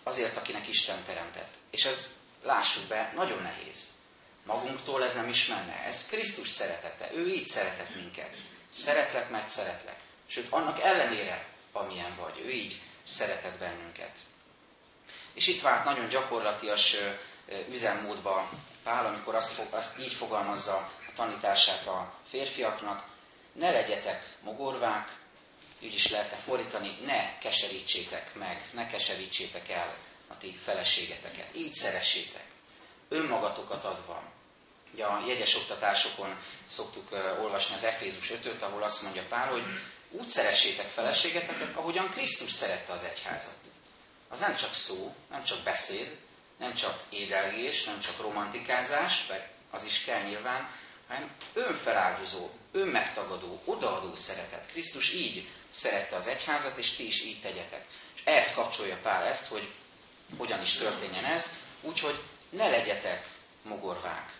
Azért, 0.07 0.37
akinek 0.37 0.67
Isten 0.67 1.03
teremtett. 1.05 1.53
És 1.71 1.85
ez, 1.85 2.15
lássuk 2.43 2.87
be, 2.87 3.11
nagyon 3.15 3.41
nehéz. 3.41 3.87
Magunktól 4.45 5.03
ez 5.03 5.15
nem 5.15 5.27
is 5.29 5.47
menne. 5.47 5.83
Ez 5.85 6.07
Krisztus 6.07 6.49
szeretete. 6.49 7.13
Ő 7.13 7.27
így 7.27 7.45
szeretett 7.45 7.95
minket. 7.95 8.37
Szeretlek, 8.69 9.29
mert 9.29 9.49
szeretlek. 9.49 9.99
Sőt, 10.27 10.47
annak 10.49 10.81
ellenére, 10.81 11.45
amilyen 11.71 12.15
vagy. 12.15 12.39
Ő 12.39 12.51
így 12.51 12.81
szeretett 13.03 13.57
bennünket. 13.57 14.11
És 15.33 15.47
itt 15.47 15.61
vált 15.61 15.83
nagyon 15.83 16.07
gyakorlatias 16.07 16.95
üzemmódba 17.69 18.49
Pál, 18.83 19.05
amikor 19.05 19.35
azt, 19.35 19.61
azt 19.69 19.99
így 19.99 20.13
fogalmazza 20.13 20.75
a 21.07 21.13
tanítását 21.15 21.87
a 21.87 22.13
férfiaknak, 22.29 23.05
ne 23.53 23.71
legyetek 23.71 24.37
mogorvák, 24.43 25.17
is 25.79 26.09
lehetne 26.09 26.37
fordítani, 26.37 26.97
ne 27.05 27.37
keserítsétek 27.37 28.33
meg, 28.33 28.69
ne 28.73 28.87
keserítsétek 28.87 29.69
el 29.69 29.97
a 30.27 30.37
ti 30.37 30.59
feleségeteket. 30.63 31.55
Így 31.55 31.73
szeressétek. 31.73 32.45
Önmagatokat 33.09 33.83
adva. 33.83 34.23
Ugye 34.93 35.05
a 35.05 35.25
jegyes 35.27 35.55
oktatásokon 35.55 36.39
szoktuk 36.65 37.11
olvasni 37.41 37.75
az 37.75 37.83
Efézus 37.83 38.31
5-öt, 38.31 38.61
ahol 38.61 38.83
azt 38.83 39.03
mondja 39.03 39.25
Pál, 39.29 39.47
hogy 39.47 39.63
úgy 40.11 40.27
szeressétek 40.27 40.87
feleségeteket, 40.87 41.75
ahogyan 41.75 42.09
Krisztus 42.09 42.51
szerette 42.51 42.93
az 42.93 43.03
egyházat. 43.03 43.55
Az 44.27 44.39
nem 44.39 44.55
csak 44.55 44.73
szó, 44.73 45.15
nem 45.29 45.43
csak 45.43 45.63
beszéd, 45.63 46.17
nem 46.57 46.73
csak 46.73 47.03
édelgés, 47.09 47.83
nem 47.83 47.99
csak 47.99 48.21
romantikázás, 48.21 49.25
vagy 49.27 49.41
az 49.71 49.85
is 49.85 50.03
kell 50.03 50.21
nyilván, 50.21 50.69
hanem 51.07 51.31
önfeláldozó, 51.53 52.49
önmegtagadó, 52.71 53.61
odaadó 53.65 54.15
szeretet. 54.15 54.67
Krisztus 54.67 55.13
így 55.13 55.49
szerette 55.69 56.15
az 56.15 56.27
egyházat, 56.27 56.77
és 56.77 56.91
ti 56.91 57.07
is 57.07 57.23
így 57.23 57.41
tegyetek. 57.41 57.85
És 58.15 58.21
ehhez 58.23 58.53
kapcsolja 58.53 58.97
Pál 59.01 59.23
ezt, 59.23 59.47
hogy 59.47 59.73
hogyan 60.37 60.61
is 60.61 60.73
történjen 60.73 61.25
ez, 61.25 61.55
úgyhogy 61.81 62.23
ne 62.49 62.69
legyetek 62.69 63.29
mogorvák. 63.63 64.33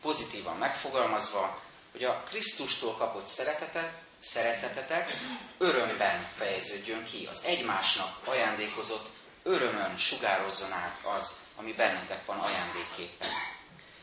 Pozitívan 0.00 0.56
megfogalmazva, 0.56 1.62
hogy 1.92 2.04
a 2.04 2.22
Krisztustól 2.22 2.96
kapott 2.96 3.26
szeretetet, 3.26 3.92
szeretetetek 4.20 5.10
örömben 5.58 6.28
fejeződjön 6.36 7.04
ki, 7.04 7.26
az 7.26 7.44
egymásnak 7.44 8.18
ajándékozott 8.24 9.08
örömön 9.42 9.96
sugározzon 9.96 10.72
át 10.72 11.04
az, 11.04 11.38
ami 11.56 11.72
bennetek 11.72 12.24
van 12.24 12.38
ajándékképpen. 12.38 13.28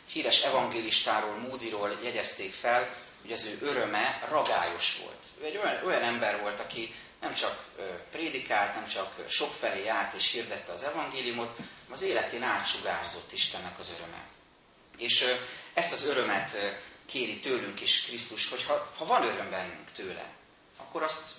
Híres 0.08 0.42
evangélistáról, 0.42 1.36
Múdiról 1.36 1.98
jegyezték 2.04 2.54
fel, 2.54 2.96
hogy 3.22 3.32
az 3.32 3.46
ő 3.46 3.66
öröme 3.66 4.26
ragályos 4.30 4.98
volt. 5.04 5.26
Ő 5.42 5.46
egy 5.46 5.58
olyan, 5.58 5.86
olyan 5.86 6.02
ember 6.02 6.42
volt, 6.42 6.60
aki 6.60 6.94
nem 7.22 7.34
csak 7.34 7.64
prédikált, 8.12 8.76
nem 8.76 8.88
csak 8.88 9.30
sokfelé 9.30 9.84
járt 9.84 10.14
és 10.14 10.32
hirdette 10.32 10.72
az 10.72 10.84
evangéliumot, 10.84 11.58
az 11.90 12.02
életén 12.02 12.44
átsugárzott 12.44 13.32
Istennek 13.32 13.80
az 13.80 13.94
öröme. 13.98 14.24
És 14.98 15.26
ezt 15.74 15.94
az 15.94 16.06
örömet 16.06 16.58
kéri 17.06 17.40
tőlünk 17.40 17.82
is 17.82 18.06
Krisztus, 18.06 18.50
hogy 18.50 18.64
ha, 18.64 18.94
ha 18.98 19.06
van 19.06 19.24
öröm 19.24 19.50
bennünk 19.50 19.92
tőle, 19.92 20.34
akkor 20.78 21.04
azt 21.04 21.32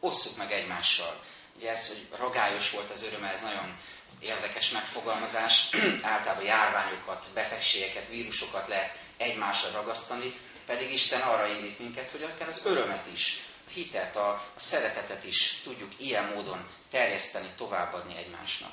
osszuk 0.00 0.36
meg 0.36 0.52
egymással. 0.52 1.20
Ugye 1.60 1.70
ez, 1.70 1.88
hogy 1.88 2.18
ragályos 2.18 2.70
volt 2.70 2.90
az 2.90 3.04
öröme, 3.04 3.30
ez 3.30 3.42
nagyon 3.42 3.76
érdekes 4.20 4.70
megfogalmazás. 4.70 5.68
Általában 6.02 6.44
járványokat, 6.44 7.26
betegségeket, 7.34 8.08
vírusokat 8.08 8.68
lehet 8.68 8.96
egymásra 9.16 9.70
ragasztani, 9.70 10.34
pedig 10.66 10.92
Isten 10.92 11.20
arra 11.20 11.46
indít 11.46 11.78
minket, 11.78 12.10
hogy 12.10 12.22
akár 12.22 12.48
az 12.48 12.66
örömet 12.66 13.06
is, 13.12 13.40
a 13.66 13.70
hitet, 13.70 14.16
a, 14.16 14.28
a 14.28 14.44
szeretetet 14.56 15.24
is 15.24 15.60
tudjuk 15.64 15.92
ilyen 15.96 16.24
módon 16.24 16.68
terjeszteni, 16.90 17.48
továbbadni 17.56 18.16
egymásnak. 18.16 18.72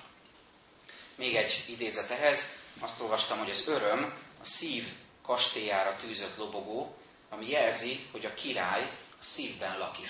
Még 1.15 1.35
egy 1.35 1.63
idézet 1.67 2.09
ehhez, 2.09 2.57
azt 2.79 3.01
olvastam, 3.01 3.37
hogy 3.37 3.49
az 3.49 3.67
öröm 3.67 4.13
a 4.41 4.45
szív 4.45 4.87
kastélyára 5.21 5.95
tűzött 5.95 6.37
lobogó, 6.37 6.97
ami 7.29 7.49
jelzi, 7.49 8.07
hogy 8.11 8.25
a 8.25 8.33
király 8.33 8.83
a 9.19 9.23
szívben 9.23 9.77
lakik. 9.77 10.09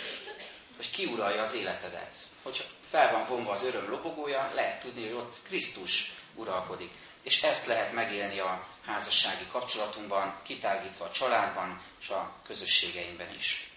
Hogy 0.78 0.92
kiuralja 0.92 1.42
az 1.42 1.56
életedet. 1.56 2.13
Hogy 2.44 2.66
fel 2.90 3.12
van 3.12 3.26
vonva 3.26 3.52
az 3.52 3.66
öröm 3.66 3.90
lobogója, 3.90 4.52
lehet 4.54 4.82
tudni, 4.82 5.04
hogy 5.04 5.18
ott 5.18 5.34
Krisztus 5.44 6.12
uralkodik. 6.36 6.92
És 7.24 7.42
ezt 7.44 7.66
lehet 7.66 7.94
megélni 7.94 8.40
a 8.40 8.68
házassági 8.86 9.48
kapcsolatunkban, 9.52 10.40
kitágítva 10.44 11.06
a 11.06 11.12
családban 11.12 11.82
és 12.00 12.10
a 12.10 12.34
közösségeinkben 12.46 13.34
is. 13.34 13.72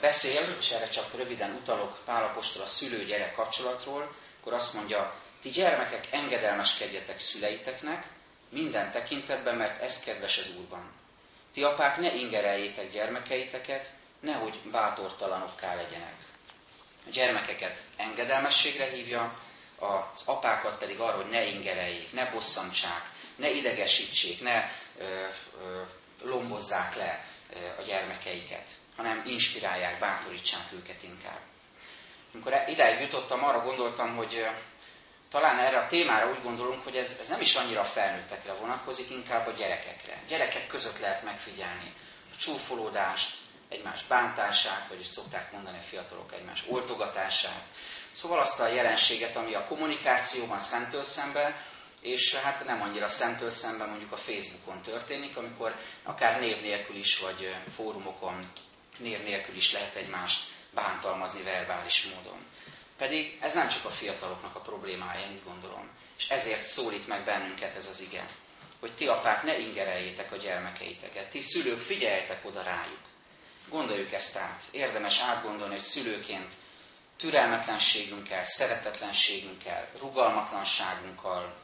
Beszél, 0.00 0.56
és 0.60 0.70
erre 0.70 0.88
csak 0.88 1.14
röviden 1.14 1.54
utalok 1.54 1.98
Pálapostól 2.04 2.62
a 2.62 2.66
szülő-gyerek 2.66 3.34
kapcsolatról, 3.34 4.14
akkor 4.40 4.52
azt 4.52 4.74
mondja, 4.74 5.14
ti 5.42 5.48
gyermekek 5.48 6.08
engedelmeskedjetek 6.10 7.18
szüleiteknek, 7.18 8.06
minden 8.50 8.92
tekintetben, 8.92 9.56
mert 9.56 9.82
ez 9.82 10.00
kedves 10.00 10.38
az 10.38 10.54
Úrban. 10.58 10.92
Ti 11.52 11.62
apák 11.62 11.96
ne 11.96 12.14
ingereljétek 12.14 12.90
gyermekeiteket, 12.90 13.86
nehogy 14.20 14.60
bátortalanokká 14.70 15.74
legyenek. 15.74 16.14
A 17.06 17.10
gyermekeket 17.10 17.80
engedelmességre 17.96 18.90
hívja, 18.90 19.38
az 19.78 20.28
apákat 20.28 20.78
pedig 20.78 21.00
arra, 21.00 21.16
hogy 21.16 21.30
ne 21.30 21.44
ingereljék, 21.44 22.12
ne 22.12 22.30
bosszantsák, 22.30 23.10
ne 23.36 23.50
idegesítsék, 23.50 24.42
ne 24.42 24.70
ö, 24.98 25.26
ö, 25.62 25.82
lombozzák 26.22 26.96
le 26.96 27.24
a 27.78 27.82
gyermekeiket, 27.82 28.68
hanem 28.96 29.22
inspirálják, 29.26 29.98
bátorítsák 30.00 30.72
őket 30.72 31.02
inkább. 31.02 31.40
Amikor 32.32 32.52
ideig 32.66 33.00
jutottam, 33.00 33.44
arra 33.44 33.62
gondoltam, 33.62 34.16
hogy 34.16 34.46
talán 35.30 35.58
erre 35.58 35.78
a 35.78 35.86
témára 35.86 36.30
úgy 36.30 36.42
gondolunk, 36.42 36.84
hogy 36.84 36.96
ez, 36.96 37.18
ez 37.20 37.28
nem 37.28 37.40
is 37.40 37.54
annyira 37.54 37.84
felnőttekre 37.84 38.52
vonatkozik, 38.52 39.10
inkább 39.10 39.46
a 39.46 39.50
gyerekekre. 39.52 40.22
Gyerekek 40.28 40.66
között 40.66 40.98
lehet 40.98 41.22
megfigyelni 41.22 41.92
a 42.32 42.36
csúfolódást, 42.40 43.36
egymás 43.68 44.04
bántását, 44.06 44.86
vagy 44.88 45.00
is 45.00 45.06
szokták 45.06 45.52
mondani 45.52 45.78
a 45.78 45.82
fiatalok 45.82 46.32
egymás 46.32 46.64
oltogatását. 46.68 47.62
Szóval 48.10 48.38
azt 48.38 48.60
a 48.60 48.68
jelenséget, 48.68 49.36
ami 49.36 49.54
a 49.54 49.66
kommunikációban 49.66 50.60
szemtől 50.60 51.02
szembe, 51.02 51.64
és 52.00 52.34
hát 52.34 52.64
nem 52.64 52.82
annyira 52.82 53.08
szemtől 53.08 53.50
szemben 53.50 53.88
mondjuk 53.88 54.12
a 54.12 54.16
Facebookon 54.16 54.82
történik, 54.82 55.36
amikor 55.36 55.74
akár 56.02 56.40
név 56.40 56.60
nélkül 56.60 56.96
is, 56.96 57.18
vagy 57.18 57.56
fórumokon 57.74 58.38
név 58.98 59.22
nélkül 59.22 59.56
is 59.56 59.72
lehet 59.72 59.94
egymást 59.94 60.50
bántalmazni 60.74 61.42
verbális 61.42 62.06
módon. 62.14 62.46
Pedig 62.96 63.38
ez 63.40 63.54
nem 63.54 63.68
csak 63.68 63.84
a 63.84 63.90
fiataloknak 63.90 64.56
a 64.56 64.60
problémája, 64.60 65.26
én 65.26 65.40
gondolom. 65.44 65.90
És 66.18 66.28
ezért 66.28 66.62
szólít 66.62 67.08
meg 67.08 67.24
bennünket 67.24 67.76
ez 67.76 67.88
az 67.88 68.00
ige, 68.00 68.24
hogy 68.80 68.94
ti 68.94 69.06
apák 69.06 69.42
ne 69.42 69.58
ingereljétek 69.58 70.32
a 70.32 70.36
gyermekeiteket, 70.36 71.30
ti 71.30 71.40
szülők 71.40 71.80
figyeljetek 71.80 72.44
oda 72.44 72.62
rájuk. 72.62 73.07
Gondoljuk 73.70 74.12
ezt 74.12 74.36
át. 74.36 74.62
Érdemes 74.70 75.18
átgondolni, 75.20 75.74
hogy 75.74 75.82
szülőként 75.82 76.52
türelmetlenségünkkel, 77.16 78.44
szeretetlenségünkkel, 78.44 79.88
rugalmatlanságunkkal, 80.00 81.54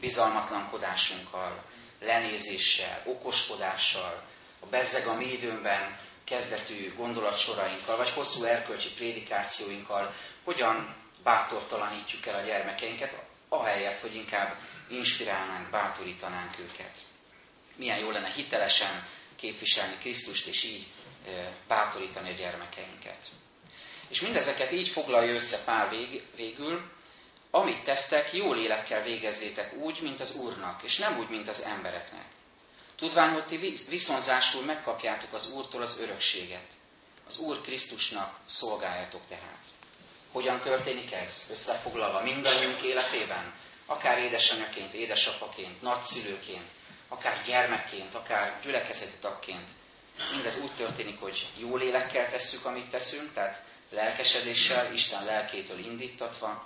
bizalmatlankodásunkkal, 0.00 1.64
lenézéssel, 2.00 3.02
okoskodással, 3.04 4.22
a 4.60 4.66
bezzeg 4.66 5.06
a 5.06 5.14
mi 5.14 5.32
időmben 5.32 5.98
kezdetű 6.24 6.94
gondolatsorainkkal, 6.94 7.96
vagy 7.96 8.10
hosszú 8.10 8.44
erkölcsi 8.44 8.92
prédikációinkkal 8.94 10.14
hogyan 10.44 10.96
bátortalanítjuk 11.22 12.26
el 12.26 12.34
a 12.34 12.44
gyermekeinket, 12.44 13.22
ahelyett, 13.48 13.98
hogy 14.00 14.14
inkább 14.14 14.56
inspirálnánk, 14.88 15.70
bátorítanánk 15.70 16.58
őket. 16.58 16.98
Milyen 17.76 17.98
jó 17.98 18.10
lenne 18.10 18.32
hitelesen 18.32 19.06
képviselni 19.36 19.96
Krisztust, 19.98 20.46
és 20.46 20.64
így 20.64 20.86
bátorítani 21.68 22.30
a 22.30 22.36
gyermekeinket. 22.36 23.26
És 24.08 24.20
mindezeket 24.20 24.72
így 24.72 24.88
foglalja 24.88 25.32
össze 25.32 25.64
Pál 25.64 25.88
vég, 25.88 26.22
végül, 26.36 26.90
amit 27.50 27.84
tesztek, 27.84 28.32
jó 28.32 28.52
lélekkel 28.52 29.02
végezzétek 29.02 29.74
úgy, 29.74 30.02
mint 30.02 30.20
az 30.20 30.36
Úrnak, 30.36 30.82
és 30.82 30.98
nem 30.98 31.18
úgy, 31.18 31.28
mint 31.28 31.48
az 31.48 31.62
embereknek. 31.62 32.24
Tudván, 32.96 33.32
hogy 33.32 33.44
ti 33.46 33.74
viszonzásul 33.88 34.64
megkapjátok 34.64 35.32
az 35.32 35.52
Úrtól 35.52 35.82
az 35.82 36.00
örökséget. 36.00 36.66
Az 37.26 37.38
Úr 37.38 37.60
Krisztusnak 37.60 38.38
szolgáljatok 38.46 39.20
tehát. 39.28 39.64
Hogyan 40.32 40.60
történik 40.60 41.12
ez? 41.12 41.48
Összefoglalva 41.50 42.22
mindannyiunk 42.22 42.82
életében? 42.82 43.52
Akár 43.86 44.18
édesanyaként, 44.18 44.94
édesapaként, 44.94 45.82
nagyszülőként, 45.82 46.66
akár 47.08 47.42
gyermekként, 47.46 48.14
akár 48.14 48.60
gyülekezeti 48.62 49.16
tagként. 49.20 49.68
Mindez 50.32 50.60
úgy 50.62 50.74
történik, 50.76 51.20
hogy 51.20 51.48
jó 51.56 51.76
lélekkel 51.76 52.30
tesszük, 52.30 52.64
amit 52.64 52.90
teszünk, 52.90 53.32
tehát 53.32 53.64
lelkesedéssel, 53.90 54.92
Isten 54.92 55.24
lelkétől 55.24 55.78
indítatva. 55.78 56.64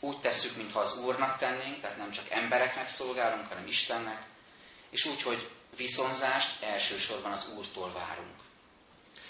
Úgy 0.00 0.20
tesszük, 0.20 0.56
mintha 0.56 0.80
az 0.80 0.98
Úrnak 0.98 1.38
tennénk, 1.38 1.80
tehát 1.80 1.96
nem 1.96 2.10
csak 2.10 2.30
embereknek 2.30 2.86
szolgálunk, 2.86 3.48
hanem 3.48 3.66
Istennek. 3.66 4.22
És 4.90 5.04
úgy, 5.04 5.22
hogy 5.22 5.48
viszonzást 5.76 6.62
elsősorban 6.62 7.32
az 7.32 7.52
Úrtól 7.56 7.92
várunk. 7.92 8.36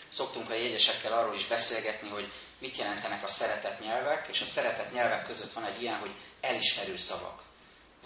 Szoktunk 0.08 0.50
a 0.50 0.54
jegyesekkel 0.54 1.12
arról 1.12 1.34
is 1.34 1.46
beszélgetni, 1.46 2.08
hogy 2.08 2.32
mit 2.58 2.76
jelentenek 2.76 3.22
a 3.22 3.26
szeretett 3.26 3.80
nyelvek, 3.80 4.28
és 4.28 4.40
a 4.40 4.44
szeretett 4.44 4.92
nyelvek 4.92 5.26
között 5.26 5.52
van 5.52 5.64
egy 5.64 5.82
ilyen, 5.82 5.98
hogy 5.98 6.10
elismerő 6.40 6.96
szavak. 6.96 7.42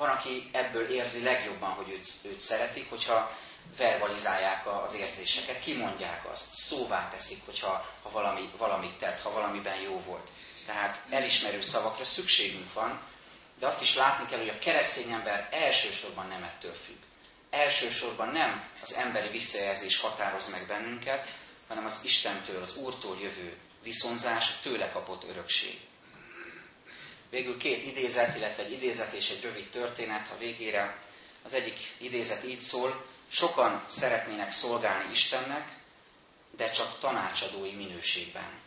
Van, 0.02 0.10
aki 0.10 0.48
ebből 0.52 0.90
érzi 0.90 1.22
legjobban, 1.22 1.70
hogy 1.70 1.90
őt, 1.90 2.06
őt 2.24 2.38
szeretik, 2.38 2.90
hogyha 2.90 3.36
verbalizálják 3.76 4.66
az 4.66 4.94
érzéseket, 4.94 5.60
kimondják 5.60 6.30
azt, 6.32 6.52
szóvá 6.52 7.08
teszik, 7.08 7.44
hogyha 7.44 7.86
ha 8.02 8.10
valami, 8.10 8.50
valamit 8.58 8.98
tett, 8.98 9.20
ha 9.20 9.32
valamiben 9.32 9.80
jó 9.80 10.00
volt. 10.00 10.28
Tehát 10.66 11.02
elismerő 11.10 11.60
szavakra 11.60 12.04
szükségünk 12.04 12.72
van, 12.72 13.00
de 13.58 13.66
azt 13.66 13.82
is 13.82 13.94
látni 13.94 14.26
kell, 14.28 14.38
hogy 14.38 14.48
a 14.48 14.58
keresztény 14.58 15.12
ember 15.12 15.48
elsősorban 15.50 16.26
nem 16.26 16.42
ettől 16.42 16.74
függ. 16.74 17.02
Elsősorban 17.50 18.28
nem 18.28 18.64
az 18.82 18.94
emberi 18.94 19.28
visszajelzés 19.28 20.00
határoz 20.00 20.50
meg 20.50 20.66
bennünket, 20.66 21.28
hanem 21.68 21.84
az 21.84 22.00
Istentől, 22.04 22.62
az 22.62 22.76
Úrtól 22.76 23.18
jövő 23.20 23.56
viszonzás, 23.82 24.58
tőle 24.62 24.90
kapott 24.90 25.24
örökség. 25.28 25.80
Végül 27.32 27.56
két 27.56 27.86
idézet, 27.86 28.36
illetve 28.36 28.62
egy 28.62 28.72
idézet 28.72 29.12
és 29.12 29.30
egy 29.30 29.42
rövid 29.42 29.70
történet 29.70 30.28
a 30.30 30.38
végére. 30.38 30.98
Az 31.42 31.52
egyik 31.52 31.94
idézet 31.98 32.44
így 32.44 32.58
szól, 32.58 33.04
sokan 33.28 33.84
szeretnének 33.88 34.50
szolgálni 34.50 35.10
Istennek, 35.10 35.76
de 36.56 36.68
csak 36.68 36.98
tanácsadói 36.98 37.72
minőségben. 37.74 38.60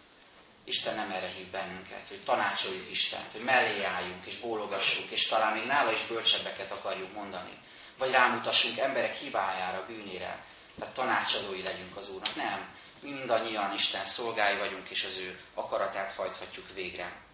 Isten 0.63 0.95
nem 0.95 1.12
erre 1.12 1.28
hív 1.28 1.47
bennünket, 1.47 2.08
hogy 2.08 2.23
tanácsoljuk 2.23 2.91
Istent, 2.91 3.32
hogy 3.32 3.43
mellé 3.43 3.84
álljunk 3.84 4.25
és 4.25 4.38
bólogassuk, 4.38 5.12
és 5.12 5.28
talán 5.28 5.58
még 5.58 5.65
nála 5.65 5.91
is 5.91 6.06
bölcsebbeket 6.08 6.71
akarjuk 6.71 7.13
mondani. 7.13 7.58
Vagy 7.97 8.12
rámutassunk 8.12 8.78
emberek 8.78 9.15
hibájára, 9.15 9.86
bűnére. 9.86 10.43
Tehát 10.80 10.93
tanácsadói 10.93 11.62
legyünk 11.62 11.97
az 11.97 12.10
Úrnak. 12.10 12.36
Nem. 12.36 12.75
Mi 13.01 13.10
mindannyian 13.10 13.73
Isten 13.73 14.04
szolgái 14.04 14.58
vagyunk, 14.58 14.89
és 14.89 15.04
az 15.04 15.17
ő 15.17 15.39
akaratát 15.54 16.13
hajthatjuk 16.13 16.73
végre. 16.73 17.25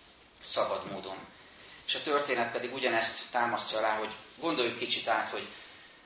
Szabad 0.42 0.92
módon. 0.92 1.18
És 1.86 1.96
a 1.96 2.02
történet 2.02 2.52
pedig 2.52 2.74
ugyanezt 2.74 3.32
támasztja 3.32 3.78
alá, 3.78 3.98
hogy 3.98 4.12
gondoljuk 4.40 4.78
kicsit 4.78 5.08
át, 5.08 5.30
hogy 5.30 5.48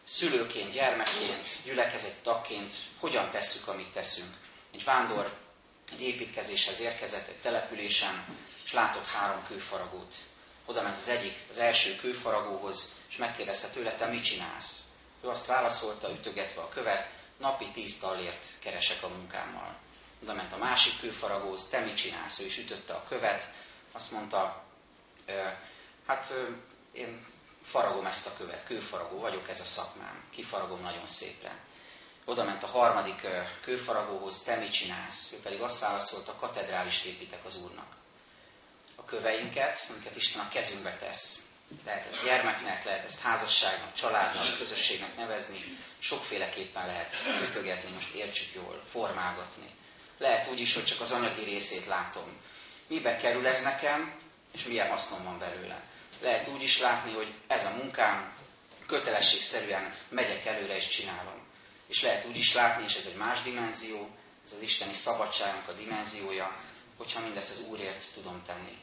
szülőként, 0.06 0.72
gyermekként, 0.72 1.46
gyülekezeti 1.66 2.20
tagként 2.24 2.74
hogyan 3.00 3.30
tesszük, 3.32 3.68
amit 3.68 3.94
teszünk. 3.94 4.34
Egy 4.74 4.84
vándor 4.84 5.38
egy 5.92 6.02
építkezéshez 6.02 6.80
érkezett 6.80 7.28
egy 7.28 7.40
településen, 7.42 8.26
és 8.64 8.74
látott 8.74 9.06
három 9.06 9.46
kőfaragót. 9.48 10.16
oda 10.66 10.82
ment 10.82 10.96
az 10.96 11.08
egyik, 11.08 11.38
az 11.50 11.58
első 11.58 11.96
kőfaragóhoz, 11.96 13.00
és 13.10 13.18
megkérdezte 13.18 13.68
tőle, 13.68 13.96
te 13.96 14.06
mit 14.06 14.24
csinálsz? 14.24 14.84
Ő 15.24 15.28
azt 15.28 15.46
válaszolta, 15.46 16.12
ütögetve 16.12 16.62
a 16.62 16.70
követ, 16.70 17.10
napi 17.38 17.72
tíz 17.74 18.00
tallért 18.00 18.46
keresek 18.60 19.04
a 19.04 19.08
munkámmal. 19.08 19.76
Oda 20.24 20.34
ment 20.34 20.54
a 20.54 20.58
másik 20.58 21.00
kőfaragóhoz, 21.00 21.68
te 21.68 21.80
mit 21.80 21.96
csinálsz? 21.96 22.40
Ő 22.40 22.46
is 22.46 22.58
ütötte 22.58 22.94
a 22.94 23.04
követ, 23.08 23.44
azt 23.96 24.12
mondta, 24.12 24.64
hát 26.08 26.34
én 26.92 27.26
faragom 27.64 28.06
ezt 28.06 28.28
a 28.28 28.38
követ, 28.38 28.66
kőfaragó 28.66 29.20
vagyok, 29.20 29.50
ez 29.50 29.60
a 29.60 29.64
szakmám, 29.64 30.24
kifaragom 30.30 30.82
nagyon 30.82 31.08
szépre. 31.08 31.60
Oda 32.26 32.44
ment 32.44 32.64
a 32.64 32.68
harmadik 32.68 33.28
kőfaragóhoz, 33.62 34.44
te 34.44 34.56
mit 34.56 34.72
csinálsz? 34.72 35.32
Ő 35.34 35.40
pedig 35.44 35.62
azt 35.62 35.80
válaszolta, 35.80 36.36
katedrálist 36.36 37.06
építek 37.06 37.46
az 37.46 37.58
Úrnak. 37.64 37.96
A 38.96 39.06
köveinket, 39.06 39.88
amiket 39.90 40.16
Isten 40.16 40.42
a 40.46 40.50
kezünkbe 40.50 40.98
tesz, 40.98 41.46
lehet 41.86 42.08
ezt 42.08 42.24
gyermeknek, 42.24 42.86
lehet 42.86 43.06
ezt 43.06 43.22
házasságnak, 43.22 43.94
családnak, 43.94 44.58
közösségnek 44.58 45.16
nevezni, 45.16 45.60
sokféleképpen 46.00 46.86
lehet 46.86 47.16
ütögetni, 47.50 47.92
most 47.92 48.14
értsük 48.14 48.54
jól, 48.54 48.82
formálgatni. 48.92 49.70
Lehet 50.18 50.52
úgy 50.52 50.60
is, 50.60 50.74
hogy 50.74 50.86
csak 50.86 51.02
az 51.02 51.12
anyagi 51.12 51.44
részét 51.44 51.86
látom. 51.86 52.42
Mibe 52.88 53.16
kerül 53.16 53.48
ez 53.48 53.64
nekem, 53.64 54.16
és 54.54 54.66
milyen 54.66 54.90
hasznom 54.90 55.24
van 55.24 55.40
belőle. 55.40 55.84
Lehet 56.22 56.48
úgy 56.48 56.62
is 56.62 56.80
látni, 56.80 57.14
hogy 57.14 57.34
ez 57.48 57.66
a 57.66 57.76
munkám, 57.76 58.34
kötelességszerűen 58.88 59.96
megyek 60.10 60.46
előre 60.46 60.76
és 60.76 60.88
csinálom. 60.88 61.48
És 61.88 62.02
lehet 62.02 62.26
úgy 62.26 62.38
is 62.38 62.54
látni, 62.54 62.84
és 62.84 62.96
ez 62.96 63.06
egy 63.06 63.18
más 63.18 63.42
dimenzió, 63.42 64.10
ez 64.46 64.54
az 64.54 64.62
isteni 64.62 64.94
szabadságnak 64.94 65.68
a 65.68 65.74
dimenziója, 65.74 66.58
hogyha 66.98 67.20
mindezt 67.20 67.52
az 67.52 67.68
Úrért 67.70 68.14
tudom 68.14 68.42
tenni. 68.46 68.78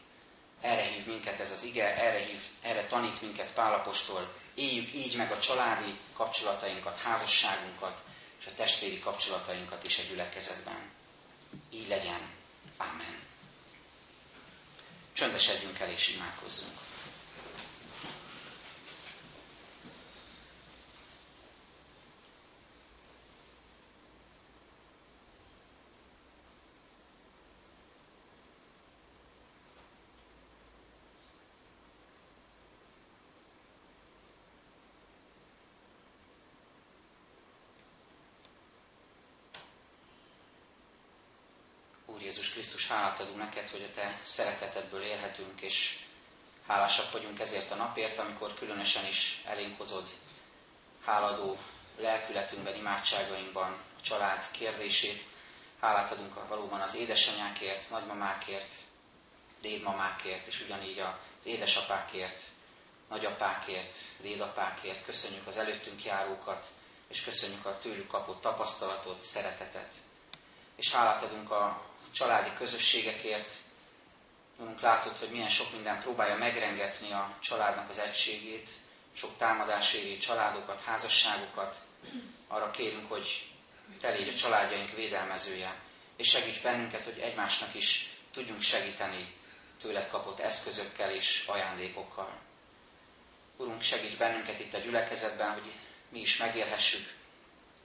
Erre 0.61 0.83
hív 0.83 1.07
minket 1.07 1.41
ez 1.41 1.51
az 1.51 1.65
ige, 1.65 1.97
erre, 1.97 2.19
hív, 2.19 2.41
erre 2.63 2.87
tanít 2.87 3.23
minket 3.23 3.53
Pálapostól. 3.53 4.33
Éljük 4.55 4.95
így 4.95 5.17
meg 5.17 5.33
a 5.33 5.41
családi 5.41 5.99
kapcsolatainkat, 6.15 6.99
házasságunkat, 6.99 8.03
és 8.41 8.47
a 8.47 8.55
testvéri 8.57 8.99
kapcsolatainkat 8.99 9.87
is 9.87 9.99
a 9.99 10.03
gyülekezetben. 10.09 10.91
Így 11.71 11.89
legyen. 11.89 12.31
Amen. 12.77 13.32
Csöndesedjünk 15.23 15.79
el 15.79 15.91
és 15.91 16.15
imádkozzunk. 16.15 16.73
Jézus 42.23 42.51
Krisztus, 42.51 42.89
hálát 42.89 43.21
adunk 43.21 43.39
neked, 43.39 43.69
hogy 43.69 43.83
a 43.83 43.95
te 43.95 44.21
szeretetedből 44.23 45.03
élhetünk, 45.03 45.61
és 45.61 45.99
hálásak 46.67 47.13
vagyunk 47.13 47.41
ezért 47.41 47.71
a 47.71 47.75
napért, 47.75 48.19
amikor 48.19 48.55
különösen 48.55 49.07
is 49.07 49.43
elénk 49.47 49.79
hozod 49.79 50.07
háladó 51.05 51.59
lelkületünkben, 51.99 52.75
imádságainkban 52.77 53.73
a 53.99 54.03
család 54.03 54.51
kérdését. 54.51 55.23
Hálát 55.81 56.13
adunk 56.13 56.37
a 56.37 56.47
valóban 56.49 56.81
az 56.81 56.97
édesanyákért, 56.97 57.91
nagymamákért, 57.91 58.75
dédmamákért, 59.61 60.47
és 60.47 60.61
ugyanígy 60.65 60.99
az 60.99 61.47
édesapákért, 61.47 62.43
nagyapákért, 63.09 63.95
dédapákért. 64.21 65.05
Köszönjük 65.05 65.47
az 65.47 65.57
előttünk 65.57 66.05
járókat, 66.05 66.67
és 67.09 67.25
köszönjük 67.25 67.67
a 67.67 67.79
tőlük 67.79 68.07
kapott 68.07 68.41
tapasztalatot, 68.41 69.23
szeretetet. 69.23 69.93
És 70.77 70.93
hálát 70.93 71.23
adunk 71.23 71.51
a 71.51 71.91
családi 72.13 72.51
közösségekért. 72.59 73.51
Önünk 74.61 74.81
látod, 74.81 75.17
hogy 75.17 75.31
milyen 75.31 75.49
sok 75.49 75.73
minden 75.73 76.01
próbálja 76.01 76.37
megrengetni 76.37 77.13
a 77.13 77.37
családnak 77.41 77.89
az 77.91 77.99
egységét, 77.99 78.69
sok 79.15 79.37
támadás 79.37 79.95
éri 79.95 80.17
családokat, 80.17 80.81
házasságokat. 80.81 81.77
Arra 82.49 82.71
kérünk, 82.71 83.09
hogy 83.09 83.51
te 84.01 84.11
légy 84.11 84.29
a 84.29 84.35
családjaink 84.35 84.91
védelmezője, 84.91 85.81
és 86.17 86.29
segíts 86.29 86.63
bennünket, 86.63 87.05
hogy 87.05 87.19
egymásnak 87.19 87.75
is 87.75 88.11
tudjunk 88.33 88.61
segíteni 88.61 89.35
tőled 89.81 90.09
kapott 90.09 90.41
eszközökkel 90.41 91.11
és 91.11 91.45
ajándékokkal. 91.47 92.41
Urunk, 93.57 93.83
segíts 93.83 94.17
bennünket 94.17 94.61
itt 94.61 94.75
a 94.75 94.79
gyülekezetben, 94.79 95.53
hogy 95.53 95.73
mi 96.09 96.21
is 96.21 96.37
megélhessük, 96.37 97.13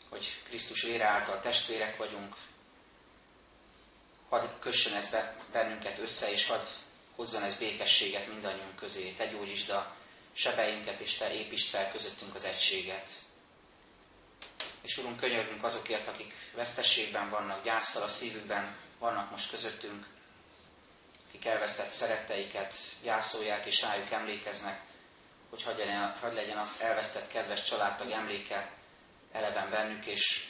hogy 0.10 0.42
Krisztus 0.44 0.82
vére 0.82 1.06
által 1.06 1.40
testvérek 1.42 1.98
vagyunk, 1.98 2.36
hadd 4.30 4.48
kössön 4.60 4.94
ez 4.94 5.16
bennünket 5.52 6.00
össze, 6.00 6.32
és 6.32 6.48
hadd 6.48 6.66
hozzon 7.16 7.44
ez 7.44 7.58
békességet 7.58 8.28
mindannyiunk 8.28 8.76
közé. 8.76 9.12
Te 9.12 9.28
gyógyítsd 9.28 9.70
a 9.70 9.96
sebeinket, 10.34 11.00
és 11.00 11.18
Te 11.18 11.34
építsd 11.34 11.70
fel 11.70 11.92
közöttünk 11.92 12.36
az 12.36 12.44
egységet. 12.44 13.10
És 14.82 14.98
Urunk, 14.98 15.20
könyörgünk 15.20 15.64
azokért, 15.64 16.08
akik 16.08 16.34
vesztességben 16.56 17.30
vannak, 17.30 17.64
gyászsal 17.64 18.04
a 18.04 18.08
szívükben 18.08 18.78
vannak 19.00 19.32
most 19.32 19.50
közöttünk, 19.50 20.06
akik 21.28 21.46
elvesztett 21.46 21.90
szeretteiket 21.90 22.74
gyászolják 23.04 23.66
és 23.66 23.82
rájuk 23.82 24.12
emlékeznek, 24.12 24.82
hogy 25.50 25.64
hagy 25.64 25.78
legyen, 25.78 26.18
hagy 26.22 26.34
legyen 26.34 26.58
az 26.58 26.82
elvesztett 26.82 27.28
kedves 27.28 27.64
családtag 27.64 28.12
emléke 28.12 28.72
eleben 29.32 29.70
bennük, 29.70 30.06
és 30.06 30.48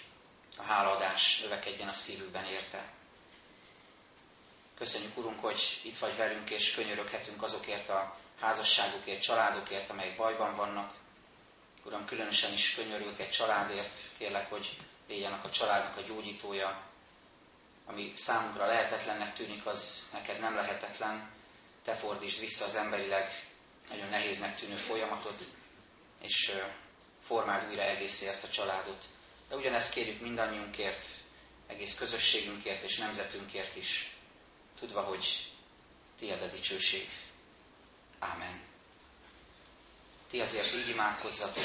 a 0.58 0.64
hálaadás 0.64 1.40
növekedjen 1.42 1.88
a 1.88 1.92
szívükben 1.92 2.46
érte. 2.46 2.97
Köszönjük, 4.78 5.18
Urunk, 5.18 5.40
hogy 5.40 5.82
itt 5.84 5.98
vagy 5.98 6.16
velünk, 6.18 6.50
és 6.50 6.74
könyöröghetünk 6.74 7.44
azokért 7.44 7.90
a 7.90 8.18
házasságokért, 8.40 9.22
családokért, 9.22 9.90
amelyek 9.90 10.18
bajban 10.18 10.56
vannak. 10.56 10.94
Uram, 11.86 12.06
különösen 12.06 12.54
is 12.54 12.76
könyörülök 12.76 13.20
egy 13.20 13.30
családért, 13.30 13.96
kérlek, 14.18 14.50
hogy 14.50 14.78
légyenek 15.08 15.44
a 15.46 15.50
családnak 15.50 15.98
a 15.98 16.02
gyógyítója, 16.02 16.82
ami 17.86 18.14
számunkra 18.16 18.66
lehetetlennek 18.66 19.34
tűnik, 19.34 19.66
az 19.66 20.10
neked 20.14 20.40
nem 20.40 20.56
lehetetlen. 20.56 21.30
Te 21.84 21.96
fordítsd 21.96 22.40
vissza 22.40 22.66
az 22.66 22.76
emberileg 22.76 23.48
nagyon 23.90 24.10
nehéznek 24.10 24.56
tűnő 24.60 24.76
folyamatot, 24.76 25.44
és 26.22 26.58
formáld 27.24 27.70
újra 27.70 27.82
egészé 27.82 28.28
ezt 28.28 28.44
a 28.44 28.50
családot. 28.50 29.06
De 29.50 29.56
ugyanezt 29.56 29.94
kérjük 29.94 30.22
mindannyiunkért, 30.22 31.06
egész 31.68 31.98
közösségünkért 31.98 32.84
és 32.84 32.98
nemzetünkért 32.98 33.76
is 33.76 34.17
tudva, 34.80 35.02
hogy 35.02 35.52
tiéd 36.20 36.42
a 36.42 36.48
dicsőség. 36.48 37.10
Ámen. 38.20 38.62
Ti 40.30 40.40
azért 40.40 40.74
így 40.74 40.90
imádkozzatok, 40.90 41.64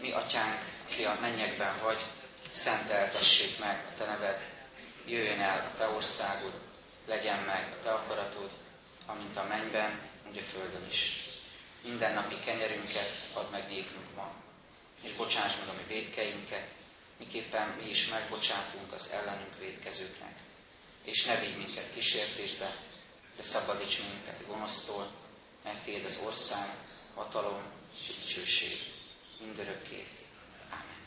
mi 0.00 0.12
atyánk, 0.12 0.60
ki 0.88 1.04
a 1.04 1.18
mennyekben 1.20 1.78
vagy, 1.82 2.00
szenteltessék 2.48 3.58
meg 3.58 3.86
a 3.92 3.96
te 3.98 4.04
neved, 4.04 4.40
jöjjön 5.06 5.40
el 5.40 5.72
a 5.74 5.76
te 5.78 5.88
országod, 5.88 6.52
legyen 7.06 7.38
meg 7.38 7.72
a 7.72 7.82
te 7.82 7.92
akaratod, 7.92 8.50
amint 9.06 9.36
a 9.36 9.44
mennyben, 9.44 10.00
úgy 10.30 10.38
a 10.38 10.42
földön 10.42 10.86
is. 10.88 11.20
Minden 11.82 12.14
napi 12.14 12.38
kenyerünket 12.38 13.14
add 13.32 13.50
meg 13.50 13.68
nékünk 13.68 14.14
ma, 14.14 14.34
és 15.02 15.12
bocsáss 15.12 15.56
meg 15.58 15.68
a 15.68 15.72
mi 15.72 15.94
védkeinket, 15.94 16.68
miképpen 17.18 17.68
mi 17.68 17.88
is 17.88 18.08
megbocsátunk 18.08 18.92
az 18.92 19.10
ellenünk 19.10 19.58
védkezőknek 19.58 20.51
és 21.04 21.24
ne 21.24 21.38
vigy 21.40 21.56
minket 21.56 21.92
kísértésbe, 21.94 22.76
de 23.36 23.42
szabadíts 23.42 23.98
minket 23.98 24.40
a 24.40 24.46
gonosztól, 24.52 25.10
mert 25.64 25.84
Téd 25.84 26.04
az 26.04 26.18
ország, 26.26 26.66
hatalom 27.14 27.62
és 27.98 28.06
dicsőség 28.06 28.78
mindörökké. 29.40 30.06
Ámen. 30.70 31.00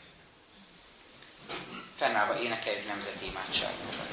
Fennállva 1.96 2.40
énekeljük 2.40 2.86
nemzeti 2.86 3.26
imádságunkat. 3.26 4.06